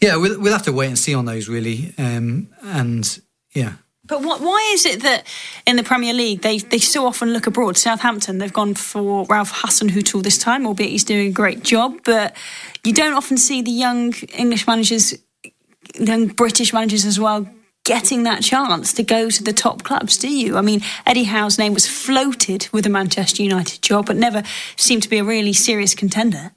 yeah, 0.00 0.16
we'll, 0.16 0.40
we'll 0.40 0.54
have 0.54 0.62
to 0.62 0.72
wait 0.72 0.86
and 0.86 0.98
see 0.98 1.14
on 1.14 1.26
those 1.26 1.50
really. 1.50 1.92
Um, 1.98 2.48
and 2.62 3.20
yeah. 3.52 3.74
But 4.06 4.22
what, 4.22 4.40
why 4.40 4.70
is 4.72 4.86
it 4.86 5.02
that 5.02 5.26
in 5.66 5.76
the 5.76 5.82
Premier 5.82 6.14
League 6.14 6.40
they, 6.40 6.56
they 6.56 6.78
so 6.78 7.04
often 7.04 7.34
look 7.34 7.46
abroad? 7.46 7.76
Southampton, 7.76 8.38
they've 8.38 8.50
gone 8.50 8.72
for 8.72 9.26
Ralph 9.26 9.52
Hasenhüttl 9.52 10.22
this 10.22 10.38
time, 10.38 10.66
albeit 10.66 10.92
he's 10.92 11.04
doing 11.04 11.28
a 11.28 11.32
great 11.32 11.62
job. 11.62 11.98
But 12.02 12.34
you 12.84 12.94
don't 12.94 13.12
often 13.12 13.36
see 13.36 13.60
the 13.60 13.70
young 13.70 14.14
English 14.32 14.66
managers, 14.66 15.12
young 15.94 16.28
British 16.28 16.72
managers 16.72 17.04
as 17.04 17.20
well, 17.20 17.46
getting 17.86 18.24
that 18.24 18.42
chance 18.42 18.92
to 18.92 19.02
go 19.02 19.30
to 19.30 19.42
the 19.42 19.52
top 19.52 19.84
clubs, 19.84 20.18
do 20.18 20.28
you? 20.28 20.58
I 20.58 20.60
mean, 20.60 20.82
Eddie 21.06 21.24
Howe's 21.24 21.58
name 21.58 21.72
was 21.72 21.86
floated 21.86 22.68
with 22.72 22.84
a 22.84 22.90
Manchester 22.90 23.42
United 23.42 23.80
job, 23.80 24.06
but 24.06 24.16
never 24.16 24.42
seemed 24.76 25.04
to 25.04 25.08
be 25.08 25.18
a 25.18 25.24
really 25.24 25.54
serious 25.54 25.94
contender. 25.94 26.52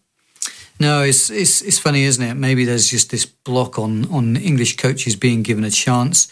No, 0.79 1.03
it's 1.03 1.29
it's 1.29 1.61
it's 1.61 1.77
funny, 1.77 2.03
isn't 2.03 2.23
it? 2.23 2.35
Maybe 2.35 2.65
there's 2.65 2.89
just 2.89 3.11
this 3.11 3.25
block 3.25 3.77
on 3.77 4.09
on 4.11 4.37
English 4.37 4.77
coaches 4.77 5.15
being 5.15 5.43
given 5.43 5.63
a 5.63 5.71
chance. 5.71 6.27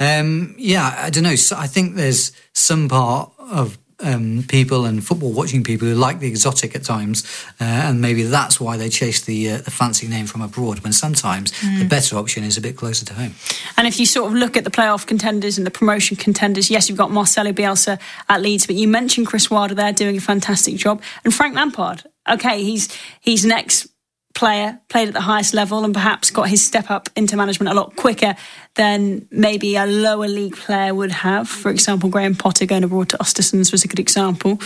Um, 0.00 0.54
yeah, 0.56 0.94
I 0.96 1.10
don't 1.10 1.24
know. 1.24 1.36
So 1.36 1.56
I 1.56 1.66
think 1.66 1.96
there's 1.96 2.32
some 2.52 2.88
part 2.88 3.32
of 3.38 3.78
um, 4.00 4.44
people 4.48 4.84
and 4.84 5.04
football 5.04 5.32
watching 5.32 5.64
people 5.64 5.88
who 5.88 5.94
like 5.94 6.20
the 6.20 6.28
exotic 6.28 6.74
at 6.74 6.84
times, 6.84 7.24
uh, 7.60 7.64
and 7.64 8.00
maybe 8.00 8.22
that's 8.22 8.60
why 8.60 8.76
they 8.76 8.88
chase 8.88 9.22
the, 9.22 9.50
uh, 9.50 9.56
the 9.58 9.70
fancy 9.70 10.06
name 10.06 10.26
from 10.26 10.42
abroad. 10.42 10.80
When 10.80 10.92
sometimes 10.92 11.52
mm. 11.52 11.80
the 11.80 11.84
better 11.84 12.16
option 12.16 12.44
is 12.44 12.56
a 12.56 12.60
bit 12.60 12.76
closer 12.76 13.04
to 13.06 13.14
home. 13.14 13.34
And 13.76 13.86
if 13.86 13.98
you 13.98 14.06
sort 14.06 14.28
of 14.28 14.34
look 14.34 14.56
at 14.56 14.64
the 14.64 14.70
playoff 14.70 15.06
contenders 15.06 15.58
and 15.58 15.66
the 15.66 15.70
promotion 15.70 16.16
contenders, 16.16 16.70
yes, 16.70 16.88
you've 16.88 16.98
got 16.98 17.10
Marcelo 17.10 17.52
Bielsa 17.52 17.98
at 18.28 18.42
Leeds, 18.42 18.66
but 18.66 18.76
you 18.76 18.88
mentioned 18.88 19.26
Chris 19.26 19.50
Wilder 19.50 19.74
there 19.74 19.92
doing 19.92 20.16
a 20.16 20.20
fantastic 20.20 20.76
job, 20.76 21.02
and 21.24 21.34
Frank 21.34 21.54
Lampard. 21.54 22.04
Okay, 22.28 22.62
he's 22.62 22.88
he's 23.20 23.44
next 23.44 23.88
player, 24.38 24.78
played 24.88 25.08
at 25.08 25.14
the 25.14 25.20
highest 25.20 25.52
level, 25.52 25.84
and 25.84 25.92
perhaps 25.92 26.30
got 26.30 26.48
his 26.48 26.64
step 26.64 26.92
up 26.92 27.08
into 27.16 27.36
management 27.36 27.72
a 27.72 27.74
lot 27.74 27.96
quicker 27.96 28.36
than 28.76 29.26
maybe 29.32 29.74
a 29.74 29.84
lower 29.84 30.28
league 30.28 30.56
player 30.56 30.94
would 30.94 31.10
have. 31.10 31.48
For 31.48 31.72
example, 31.72 32.08
Graham 32.08 32.36
Potter 32.36 32.64
going 32.64 32.84
abroad 32.84 33.08
to 33.08 33.18
Östersunds 33.18 33.72
was 33.72 33.84
a 33.84 33.88
good 33.88 33.98
example. 33.98 34.60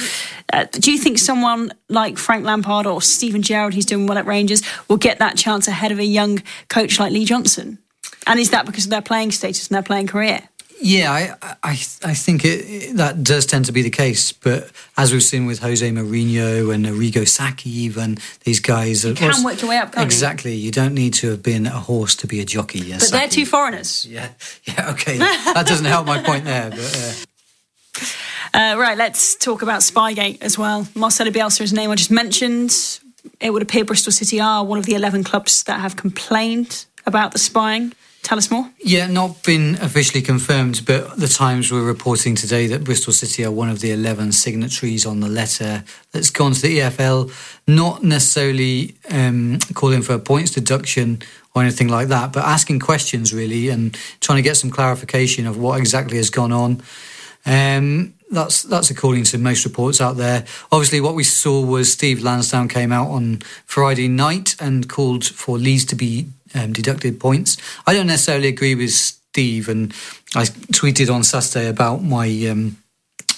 Uh, 0.52 0.66
do 0.72 0.92
you 0.92 0.98
think 0.98 1.16
someone 1.16 1.72
like 1.88 2.18
Frank 2.18 2.44
Lampard 2.44 2.87
or 2.87 3.00
Steven 3.00 3.40
Gerrard, 3.40 3.72
who's 3.72 3.87
doing 3.87 4.06
well 4.06 4.18
at 4.18 4.26
Rangers, 4.26 4.62
will 4.88 4.98
get 4.98 5.18
that 5.20 5.38
chance 5.38 5.66
ahead 5.66 5.90
of 5.90 5.98
a 5.98 6.04
young 6.04 6.42
coach 6.68 7.00
like 7.00 7.11
Lee 7.11 7.24
Johnson? 7.24 7.78
And 8.26 8.38
is 8.38 8.50
that 8.50 8.66
because 8.66 8.85
of 8.85 8.90
their 8.90 9.02
playing 9.02 9.32
status 9.32 9.68
and 9.68 9.74
their 9.74 9.82
playing 9.82 10.06
career? 10.06 10.48
Yeah, 10.83 11.12
I, 11.12 11.35
I, 11.62 11.71
I 12.05 12.14
think 12.14 12.45
it, 12.45 12.97
that 12.97 13.23
does 13.23 13.47
tend 13.47 13.66
to 13.66 13.73
be 13.73 13.83
the 13.83 13.90
case. 13.90 14.33
But 14.33 14.71
as 14.97 15.12
we've 15.12 15.23
seen 15.23 15.47
with 15.47 15.61
Jose 15.61 15.88
Mourinho 15.88 16.75
and 16.75 16.85
Arrigo 16.85 17.27
Sacchi, 17.27 17.71
even 17.71 18.18
these 18.45 18.59
guys, 18.59 19.05
you 19.05 19.14
can 19.14 19.45
work 19.45 19.61
your 19.61 19.71
way 19.71 19.79
up. 19.79 19.97
exactly, 19.97 20.55
you? 20.55 20.66
you? 20.66 20.71
don't 20.73 20.95
need 20.95 21.14
to 21.14 21.31
have 21.31 21.42
been 21.42 21.66
a 21.66 21.71
horse 21.71 22.16
to 22.16 22.27
be 22.27 22.40
a 22.40 22.45
jockey. 22.45 22.81
Yeah, 22.81 22.99
but 22.99 23.11
they're 23.11 23.29
two 23.29 23.47
foreigners. 23.47 24.07
Yeah, 24.12 24.29
yeah, 24.64 24.90
okay, 24.90 25.16
that 25.16 25.64
doesn't 25.66 25.87
help 25.87 26.07
my 26.07 26.23
point 26.23 26.45
there. 26.45 26.71
But, 26.71 27.27
uh... 27.95 28.03
Uh, 28.55 28.77
right, 28.77 28.99
let's 28.99 29.37
talk 29.37 29.62
about 29.62 29.81
Spygate 29.81 30.42
as 30.42 30.59
well. 30.59 30.87
Marcelo 30.95 31.31
Bielsa 31.31 31.62
is 31.62 31.73
a 31.73 31.75
name 31.75 31.90
I 31.90 31.95
just 31.95 32.11
mentioned. 32.11 33.01
It 33.40 33.51
would 33.51 33.62
appear 33.62 33.85
Bristol 33.85 34.12
City 34.12 34.38
are 34.40 34.64
one 34.64 34.79
of 34.79 34.85
the 34.85 34.95
11 34.95 35.25
clubs 35.25 35.62
that 35.64 35.81
have 35.81 35.97
complained 35.97 36.85
about 37.07 37.33
the 37.33 37.38
spying. 37.38 37.95
Tell 38.22 38.38
us 38.38 38.52
more. 38.52 38.70
Yeah, 38.78 39.08
not 39.08 39.42
been 39.42 39.74
officially 39.80 40.22
confirmed, 40.22 40.82
but 40.87 41.16
the 41.16 41.26
Times 41.26 41.72
were 41.72 41.82
reporting 41.82 42.37
today 42.37 42.68
that 42.68 42.85
Bristol 42.85 43.12
City 43.12 43.44
are 43.44 43.50
one 43.50 43.68
of 43.68 43.80
the 43.80 43.90
11 43.90 44.30
signatories 44.30 45.04
on 45.04 45.18
the 45.18 45.28
letter 45.28 45.82
that's 46.12 46.30
gone 46.30 46.52
to 46.52 46.62
the 46.62 46.78
EFL, 46.78 47.32
not 47.66 48.04
necessarily 48.04 48.94
um, 49.11 49.58
calling 49.74 50.02
for 50.02 50.14
a 50.14 50.18
points 50.20 50.52
deduction 50.52 51.20
or 51.52 51.62
anything 51.62 51.88
like 51.88 52.08
that, 52.08 52.32
but 52.32 52.44
asking 52.44 52.78
questions 52.78 53.35
really 53.35 53.68
and 53.68 53.98
trying 54.20 54.37
to 54.37 54.42
get 54.42 54.56
some 54.56 54.70
clarification 54.70 55.48
of 55.48 55.58
what 55.58 55.80
exactly 55.80 56.16
has 56.16 56.30
gone 56.30 56.52
on. 56.52 56.80
Um, 57.44 58.14
that's 58.30 58.62
that's 58.62 58.90
according 58.90 59.24
to 59.24 59.38
most 59.38 59.64
reports 59.64 60.00
out 60.00 60.16
there. 60.16 60.46
Obviously, 60.70 61.00
what 61.00 61.14
we 61.14 61.24
saw 61.24 61.61
was 61.61 61.92
Steve 61.92 62.22
Lansdown 62.22 62.68
came 62.68 62.92
out 62.92 63.08
on 63.08 63.40
Friday 63.66 64.08
night 64.08 64.56
and 64.58 64.88
called 64.88 65.24
for 65.24 65.58
Leeds 65.58 65.85
to 65.87 65.96
be 65.96 66.28
um, 66.55 66.73
deducted 66.73 67.21
points. 67.21 67.57
I 67.87 67.95
don't 67.95 68.07
necessarily 68.07 68.49
agree 68.49 68.75
with 68.75 68.91
Steve, 68.91 69.69
and 69.69 69.93
I 70.35 70.45
tweeted 70.45 71.12
on 71.12 71.25
Saturday 71.25 71.69
about 71.69 72.03
my 72.03 72.29
um, 72.49 72.79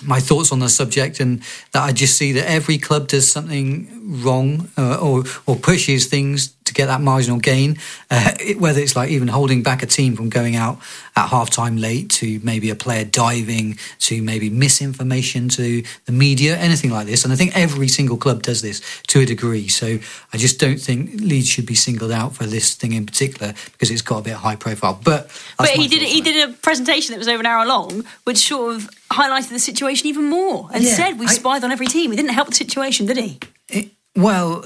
my 0.03 0.20
thoughts 0.20 0.53
on 0.53 0.59
the 0.59 0.68
subject, 0.68 1.20
and 1.20 1.42
that 1.72 1.83
I 1.83 1.92
just 1.92 2.16
see 2.16 2.33
that 2.33 2.48
every 2.50 2.79
club 2.79 3.09
does 3.09 3.31
something 3.31 4.22
wrong 4.22 4.70
uh, 4.77 4.98
or 5.00 5.24
or 5.46 5.57
pushes 5.57 6.07
things 6.07 6.48
to 6.64 6.72
get 6.72 6.87
that 6.87 7.00
marginal 7.00 7.38
gain, 7.38 7.79
uh, 8.11 8.33
it, 8.40 8.59
whether 8.59 8.81
it's 8.81 8.96
like 8.96 9.11
even 9.11 9.29
holding 9.29 9.62
back 9.62 9.83
a 9.83 9.87
team 9.87 10.16
from 10.16 10.31
going 10.31 10.57
out 10.57 10.79
at 11.16 11.29
half 11.29 11.50
time 11.50 11.77
late 11.77 12.11
to 12.11 12.40
maybe 12.42 12.70
a 12.70 12.74
player 12.74 13.05
diving 13.05 13.79
to 13.98 14.22
maybe 14.22 14.50
misinformation 14.50 15.48
to 15.48 15.83
the 16.07 16.12
media, 16.12 16.57
anything 16.57 16.90
like 16.90 17.07
this. 17.07 17.24
And 17.24 17.33
I 17.33 17.37
think 17.37 17.57
every 17.57 17.88
single 17.88 18.16
club 18.16 18.42
does 18.42 18.62
this 18.62 18.81
to 19.09 19.20
a 19.20 19.27
degree. 19.27 19.68
So 19.68 19.98
I 20.33 20.37
just 20.37 20.59
don't 20.59 20.81
think 20.81 21.20
Leeds 21.20 21.48
should 21.48 21.66
be 21.66 21.74
singled 21.74 22.11
out 22.12 22.35
for 22.35 22.44
this 22.44 22.74
thing 22.74 22.92
in 22.92 23.07
particular 23.07 23.55
because 23.72 23.90
it's 23.90 24.03
got 24.03 24.18
a 24.18 24.22
bit 24.22 24.35
high 24.35 24.57
profile. 24.57 24.98
But 25.03 25.31
but 25.59 25.70
he 25.70 25.88
did 25.88 26.03
he 26.03 26.20
did 26.20 26.48
a 26.48 26.53
presentation 26.53 27.12
that 27.12 27.18
was 27.18 27.29
over 27.29 27.40
an 27.40 27.46
hour 27.46 27.66
long, 27.66 28.05
which 28.24 28.38
sort 28.38 28.74
of 28.74 28.90
highlighted 29.11 29.50
the 29.50 29.59
situation 29.59 30.07
even 30.07 30.24
more 30.24 30.68
and 30.72 30.83
yeah, 30.83 30.94
said 30.94 31.18
we 31.18 31.29
spied 31.29 31.62
I, 31.62 31.66
on 31.66 31.72
every 31.72 31.87
team. 31.87 32.11
He 32.11 32.16
didn't 32.16 32.33
help 32.33 32.48
the 32.48 32.55
situation, 32.55 33.07
did 33.07 33.18
he? 33.18 33.38
It, 33.68 33.90
well, 34.16 34.64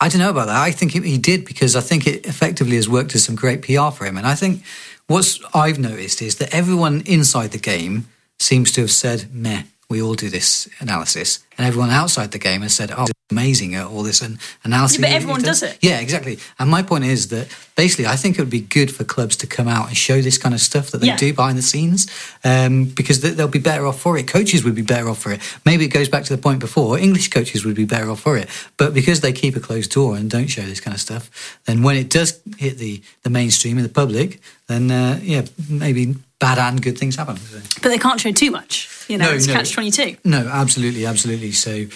I 0.00 0.08
don't 0.08 0.20
know 0.20 0.30
about 0.30 0.46
that. 0.46 0.56
I 0.56 0.70
think 0.70 0.92
he 0.92 1.18
did 1.18 1.44
because 1.44 1.74
I 1.74 1.80
think 1.80 2.06
it 2.06 2.26
effectively 2.26 2.76
has 2.76 2.88
worked 2.88 3.14
as 3.14 3.24
some 3.24 3.34
great 3.34 3.62
PR 3.62 3.90
for 3.90 4.04
him. 4.04 4.16
And 4.16 4.26
I 4.26 4.36
think 4.36 4.62
what 5.08 5.38
I've 5.52 5.78
noticed 5.78 6.22
is 6.22 6.36
that 6.36 6.54
everyone 6.54 7.02
inside 7.04 7.50
the 7.50 7.58
game 7.58 8.06
seems 8.38 8.70
to 8.72 8.82
have 8.82 8.92
said, 8.92 9.34
meh, 9.34 9.64
we 9.90 10.02
all 10.02 10.14
do 10.14 10.28
this 10.28 10.68
analysis. 10.80 11.42
And 11.56 11.66
everyone 11.66 11.90
outside 11.90 12.30
the 12.32 12.38
game 12.38 12.60
has 12.60 12.74
said, 12.74 12.92
oh, 12.96 13.06
amazing 13.30 13.74
at 13.74 13.86
all 13.86 14.02
this 14.02 14.20
and 14.20 14.38
analysis. 14.62 14.98
Yeah, 14.98 15.06
but 15.06 15.14
everyone 15.14 15.42
does 15.42 15.62
it. 15.62 15.78
Yeah, 15.80 15.98
exactly. 16.00 16.38
And 16.58 16.70
my 16.70 16.82
point 16.82 17.04
is 17.04 17.28
that 17.28 17.48
basically, 17.74 18.06
I 18.06 18.16
think 18.16 18.38
it 18.38 18.42
would 18.42 18.50
be 18.50 18.60
good 18.60 18.94
for 18.94 19.04
clubs 19.04 19.34
to 19.36 19.46
come 19.46 19.66
out 19.66 19.88
and 19.88 19.96
show 19.96 20.20
this 20.20 20.36
kind 20.36 20.54
of 20.54 20.60
stuff 20.60 20.90
that 20.90 20.98
they 20.98 21.08
yeah. 21.08 21.16
do 21.16 21.32
behind 21.32 21.56
the 21.56 21.62
scenes 21.62 22.06
um, 22.44 22.84
because 22.84 23.20
they'll 23.20 23.48
be 23.48 23.58
better 23.58 23.86
off 23.86 23.98
for 23.98 24.18
it. 24.18 24.28
Coaches 24.28 24.62
would 24.62 24.74
be 24.74 24.82
better 24.82 25.08
off 25.08 25.18
for 25.18 25.32
it. 25.32 25.40
Maybe 25.64 25.86
it 25.86 25.88
goes 25.88 26.08
back 26.08 26.24
to 26.24 26.36
the 26.36 26.40
point 26.40 26.60
before 26.60 26.98
English 26.98 27.30
coaches 27.30 27.64
would 27.64 27.76
be 27.76 27.86
better 27.86 28.10
off 28.10 28.20
for 28.20 28.36
it. 28.36 28.48
But 28.76 28.92
because 28.92 29.20
they 29.22 29.32
keep 29.32 29.56
a 29.56 29.60
closed 29.60 29.90
door 29.90 30.16
and 30.16 30.30
don't 30.30 30.48
show 30.48 30.62
this 30.62 30.80
kind 30.80 30.94
of 30.94 31.00
stuff, 31.00 31.60
then 31.64 31.82
when 31.82 31.96
it 31.96 32.10
does 32.10 32.40
hit 32.58 32.76
the, 32.78 33.02
the 33.22 33.30
mainstream 33.30 33.78
and 33.78 33.86
the 33.86 33.92
public, 33.92 34.40
then 34.66 34.90
uh, 34.90 35.18
yeah, 35.22 35.46
maybe 35.68 36.14
bad 36.38 36.58
and 36.58 36.82
good 36.82 36.98
things 36.98 37.16
happen. 37.16 37.36
But 37.82 37.88
they 37.88 37.98
can't 37.98 38.20
show 38.20 38.32
too 38.32 38.50
much. 38.50 38.87
You 39.08 39.18
know, 39.18 39.30
no, 39.30 39.34
it's 39.34 39.46
no, 39.46 39.54
catch 39.54 39.72
twenty 39.72 39.90
two. 39.90 40.16
No, 40.24 40.46
absolutely, 40.46 41.06
absolutely. 41.06 41.52
So, 41.52 41.86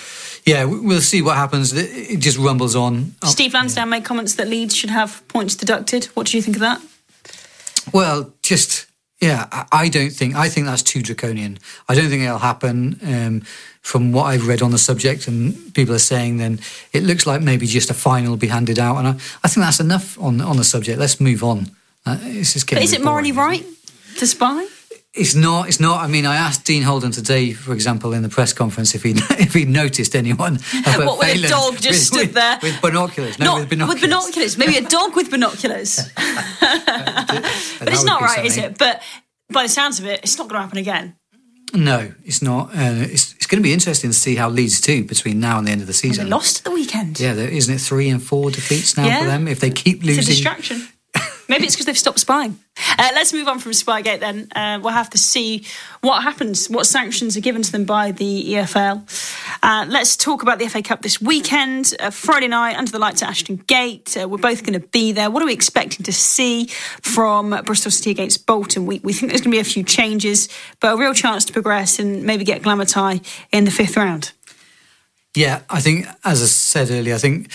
yeah, 0.47 0.65
we'll 0.65 1.01
see 1.01 1.23
what 1.23 1.37
happens. 1.37 1.73
It 1.73 2.19
just 2.19 2.39
rumbles 2.39 2.75
on. 2.75 3.15
Steve 3.25 3.55
Lansdown 3.55 3.87
yeah. 3.87 3.99
made 3.99 4.05
comments 4.05 4.35
that 4.37 4.49
Leeds 4.49 4.75
should 4.75 4.91
have 4.91 5.23
points 5.29 5.55
deducted. 5.55 6.07
What 6.15 6.27
do 6.27 6.37
you 6.37 6.43
think 6.43 6.57
of 6.57 6.61
that? 6.61 6.81
Well, 7.93 8.33
just 8.43 8.87
yeah, 9.21 9.47
I 9.71 9.89
don't 9.89 10.11
think 10.11 10.35
I 10.35 10.49
think 10.49 10.67
that's 10.67 10.83
too 10.83 11.01
draconian. 11.01 11.59
I 11.89 11.95
don't 11.95 12.09
think 12.09 12.23
it'll 12.23 12.39
happen. 12.39 12.99
Um, 13.07 13.43
from 13.81 14.13
what 14.13 14.25
I've 14.25 14.47
read 14.47 14.63
on 14.63 14.71
the 14.71 14.79
subject 14.79 15.27
and 15.27 15.75
people 15.75 15.95
are 15.95 15.99
saying, 15.99 16.39
then 16.39 16.61
it 16.93 17.03
looks 17.03 17.27
like 17.27 17.41
maybe 17.41 17.67
just 17.67 17.91
a 17.91 17.95
fine 17.95 18.29
will 18.29 18.37
be 18.37 18.47
handed 18.47 18.79
out, 18.79 18.97
and 18.97 19.09
I, 19.09 19.11
I 19.43 19.49
think 19.49 19.65
that's 19.65 19.81
enough 19.81 20.19
on 20.21 20.41
on 20.41 20.57
the 20.57 20.65
subject. 20.65 20.99
Let's 20.99 21.21
move 21.21 21.45
on. 21.45 21.71
Uh, 22.05 22.19
it's 22.23 22.55
just 22.55 22.69
but 22.69 22.83
is 22.83 22.93
it 22.93 23.05
morally 23.05 23.33
right 23.33 23.65
to 24.19 24.27
spy? 24.27 24.67
It's 25.15 25.35
not. 25.35 25.69
It's 25.69 25.79
not. 25.79 26.03
I 26.03 26.07
mean, 26.07 26.25
I 26.25 26.37
asked 26.37 26.65
Dean 26.65 26.83
Holden 26.83 27.13
today, 27.13 27.53
for 27.53 27.75
example, 27.75 28.15
in 28.15 28.23
the 28.23 28.31
press 28.31 28.55
conference, 28.55 28.95
if 28.95 29.03
he 29.03 29.11
if 29.15 29.53
he 29.53 29.67
noticed 29.67 30.17
anyone. 30.17 30.55
what 30.85 31.19
with 31.19 31.45
a 31.45 31.49
dog 31.49 31.75
just 31.75 31.87
with, 31.87 31.99
stood 31.99 32.19
with, 32.29 32.35
there 32.35 32.59
with 32.63 32.81
binoculars? 32.81 33.39
No, 33.39 33.45
not, 33.45 33.61
with 33.61 33.69
binoculars. 33.69 34.01
With 34.01 34.11
binoculars, 34.11 34.59
maybe 34.59 34.77
a 34.79 34.89
dog 34.89 35.15
with 35.15 35.31
binoculars. 35.31 35.97
but 36.17 37.89
it's 37.89 38.05
not 38.05 38.23
right, 38.23 38.37
something. 38.37 38.47
is 38.47 38.57
it? 38.57 38.79
But 38.79 39.03
by 39.51 39.65
the 39.65 39.69
sounds 39.69 39.99
of 40.01 40.07
it, 40.07 40.21
it's 40.23 40.39
not 40.39 40.49
going 40.49 40.59
to 40.59 40.63
happen 40.63 40.79
again. 40.79 41.17
No, 41.75 42.13
it's 42.25 42.41
not. 42.41 42.71
Uh, 42.71 43.05
it's, 43.05 43.35
it's 43.35 43.47
going 43.47 43.63
to 43.63 43.67
be 43.67 43.75
interesting 43.75 44.11
to 44.11 44.17
see 44.17 44.35
how 44.35 44.49
Leeds 44.49 44.81
do 44.81 45.05
between 45.05 45.41
now 45.41 45.59
and 45.59 45.67
the 45.67 45.73
end 45.73 45.83
of 45.83 45.87
the 45.87 45.93
season. 45.93 46.25
Well, 46.25 46.39
they 46.39 46.43
lost 46.43 46.59
at 46.59 46.65
the 46.65 46.71
weekend. 46.71 47.21
Yeah, 47.21 47.35
isn't 47.35 47.75
it 47.75 47.81
three 47.81 48.09
and 48.09 48.23
four 48.23 48.51
defeats 48.51 48.97
now 48.97 49.07
yeah. 49.07 49.21
for 49.21 49.27
them? 49.27 49.47
If 49.47 49.61
they 49.61 49.71
keep 49.71 50.03
losing, 50.03 50.21
it's 50.21 50.29
a 50.29 50.31
distraction. 50.31 50.89
Maybe 51.53 51.67
it's 51.67 51.75
because 51.75 51.85
they've 51.85 51.99
stopped 51.99 52.19
spying. 52.19 52.59
Uh, 52.99 53.11
let's 53.13 53.35
move 53.35 53.47
on 53.47 53.59
from 53.59 53.73
Spygate 53.73 54.21
then. 54.21 54.49
Uh, 54.57 54.81
we'll 54.83 54.95
have 54.95 55.11
to 55.11 55.19
see 55.19 55.67
what 56.01 56.23
happens, 56.23 56.71
what 56.71 56.87
sanctions 56.87 57.37
are 57.37 57.43
given 57.43 57.61
to 57.61 57.71
them 57.71 57.85
by 57.85 58.11
the 58.11 58.55
EFL. 58.55 59.05
Uh, 59.63 59.85
let's 59.87 60.17
talk 60.17 60.43
about 60.43 60.59
the 60.59 60.67
FA 60.69 60.81
Cup 60.81 61.03
this 61.03 61.21
weekend. 61.21 61.93
Uh, 62.01 62.09
Friday 62.09 62.49
night, 62.49 62.79
under 62.79 62.91
the 62.91 62.99
lights 62.99 63.23
at 63.23 63.29
Ashton 63.29 63.57
Gate. 63.57 64.17
Uh, 64.19 64.27
we're 64.27 64.39
both 64.39 64.65
going 64.65 64.81
to 64.81 64.89
be 64.89 65.13
there. 65.13 65.31
What 65.31 65.43
are 65.43 65.47
we 65.47 65.53
expecting 65.53 66.05
to 66.05 66.13
see 66.13 66.69
from 67.03 67.51
Bristol 67.67 67.91
City 67.91 68.11
against 68.11 68.47
Bolton? 68.47 68.87
We, 68.87 69.01
we 69.01 69.13
think 69.13 69.31
there's 69.31 69.43
going 69.43 69.53
to 69.53 69.57
be 69.57 69.61
a 69.61 69.65
few 69.65 69.85
changes, 69.85 70.49
but 70.81 70.95
a 70.95 70.97
real 70.97 71.13
chance 71.13 71.45
to 71.45 71.53
progress 71.53 71.99
and 71.99 72.23
maybe 72.23 72.45
get 72.45 72.63
Glamour 72.63 72.87
tie 72.87 73.21
in 73.53 73.67
the 73.67 73.71
fifth 73.71 73.99
round. 73.99 74.33
Yeah, 75.37 75.61
I 75.69 75.83
think, 75.83 76.07
as 76.25 76.43
I 76.43 76.47
said 76.47 76.91
earlier, 76.91 77.15
I 77.15 77.19
think 77.19 77.51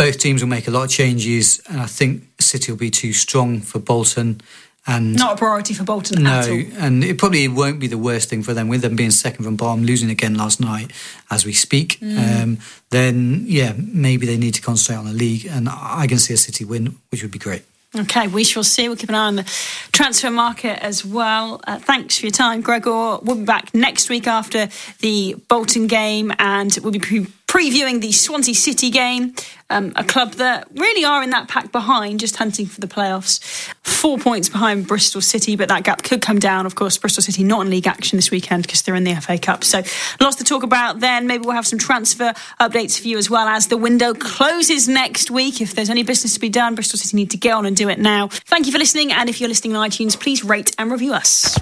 both 0.00 0.18
teams 0.18 0.42
will 0.42 0.48
make 0.48 0.66
a 0.66 0.70
lot 0.70 0.84
of 0.84 0.90
changes, 0.90 1.60
and 1.68 1.80
I 1.80 1.86
think 1.86 2.24
City 2.38 2.72
will 2.72 2.78
be 2.78 2.90
too 2.90 3.12
strong 3.12 3.60
for 3.60 3.78
Bolton. 3.78 4.40
And 4.86 5.14
not 5.14 5.34
a 5.34 5.36
priority 5.36 5.74
for 5.74 5.84
Bolton 5.84 6.22
no, 6.22 6.40
and 6.78 7.04
it 7.04 7.18
probably 7.18 7.46
won't 7.48 7.78
be 7.78 7.86
the 7.86 7.98
worst 7.98 8.30
thing 8.30 8.42
for 8.42 8.54
them 8.54 8.68
with 8.68 8.80
them 8.80 8.96
being 8.96 9.10
second 9.10 9.44
from 9.44 9.56
bottom, 9.56 9.84
losing 9.84 10.08
again 10.08 10.36
last 10.36 10.58
night 10.58 10.90
as 11.30 11.44
we 11.44 11.52
speak. 11.52 12.00
Mm. 12.00 12.42
Um, 12.42 12.58
then 12.88 13.44
yeah, 13.46 13.74
maybe 13.76 14.24
they 14.24 14.38
need 14.38 14.54
to 14.54 14.62
concentrate 14.62 14.96
on 14.96 15.04
the 15.04 15.12
league, 15.12 15.46
and 15.46 15.68
I 15.68 16.06
can 16.08 16.18
see 16.18 16.32
a 16.32 16.38
City 16.38 16.64
win, 16.64 16.96
which 17.10 17.22
would 17.22 17.30
be 17.30 17.38
great. 17.38 17.62
Okay, 17.94 18.28
we 18.28 18.44
shall 18.44 18.62
see. 18.62 18.88
We'll 18.88 18.96
keep 18.96 19.08
an 19.08 19.16
eye 19.16 19.26
on 19.26 19.36
the 19.36 19.42
transfer 19.90 20.30
market 20.30 20.80
as 20.82 21.04
well. 21.04 21.60
Uh, 21.66 21.78
thanks 21.78 22.18
for 22.18 22.26
your 22.26 22.30
time, 22.30 22.60
Gregor. 22.60 23.18
We'll 23.18 23.36
be 23.36 23.44
back 23.44 23.74
next 23.74 24.08
week 24.08 24.28
after 24.28 24.68
the 25.00 25.34
Bolton 25.48 25.88
game, 25.88 26.32
and 26.38 26.76
we'll 26.82 26.92
be 26.92 27.00
pre- 27.00 27.26
previewing 27.50 28.00
the 28.00 28.12
Swansea 28.12 28.54
City 28.54 28.90
game, 28.90 29.34
um, 29.70 29.92
a 29.96 30.04
club 30.04 30.34
that 30.34 30.68
really 30.72 31.04
are 31.04 31.20
in 31.20 31.30
that 31.30 31.48
pack 31.48 31.72
behind, 31.72 32.20
just 32.20 32.36
hunting 32.36 32.64
for 32.64 32.80
the 32.80 32.86
playoffs. 32.86 33.40
Four 33.82 34.18
points 34.18 34.48
behind 34.48 34.86
Bristol 34.86 35.20
City, 35.20 35.56
but 35.56 35.68
that 35.68 35.82
gap 35.82 36.04
could 36.04 36.22
come 36.22 36.38
down. 36.38 36.64
Of 36.64 36.76
course, 36.76 36.96
Bristol 36.96 37.24
City 37.24 37.42
not 37.42 37.62
in 37.62 37.70
league 37.70 37.88
action 37.88 38.16
this 38.18 38.30
weekend 38.30 38.62
because 38.62 38.82
they're 38.82 38.94
in 38.94 39.02
the 39.02 39.16
FA 39.16 39.36
Cup. 39.36 39.64
So 39.64 39.82
lots 40.20 40.36
to 40.36 40.44
talk 40.44 40.62
about 40.62 41.00
then. 41.00 41.26
Maybe 41.26 41.44
we'll 41.44 41.56
have 41.56 41.66
some 41.66 41.80
transfer 41.80 42.34
updates 42.60 43.00
for 43.00 43.08
you 43.08 43.18
as 43.18 43.28
well 43.28 43.48
as 43.48 43.66
the 43.66 43.76
window 43.76 44.14
closes 44.14 44.86
next 44.86 45.28
week. 45.28 45.60
If 45.60 45.74
there's 45.74 45.90
any 45.90 46.04
business 46.04 46.34
to 46.34 46.40
be 46.40 46.50
done, 46.50 46.76
Bristol 46.76 47.00
City 47.00 47.16
need 47.16 47.32
to 47.32 47.36
get 47.36 47.54
on 47.54 47.66
and 47.66 47.76
do 47.76 47.88
it 47.88 47.98
now. 47.98 48.28
Thank 48.28 48.66
you 48.66 48.72
for 48.72 48.78
listening. 48.78 49.10
And 49.10 49.28
if 49.28 49.40
you're 49.40 49.48
listening 49.48 49.74
on 49.74 49.90
iTunes, 49.90 50.18
please 50.18 50.44
rate 50.44 50.72
and 50.78 50.88
review 50.92 51.14
us. 51.14 51.58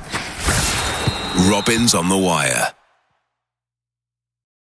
Robins 1.48 1.94
on 1.94 2.10
the 2.10 2.18
Wire. 2.18 2.74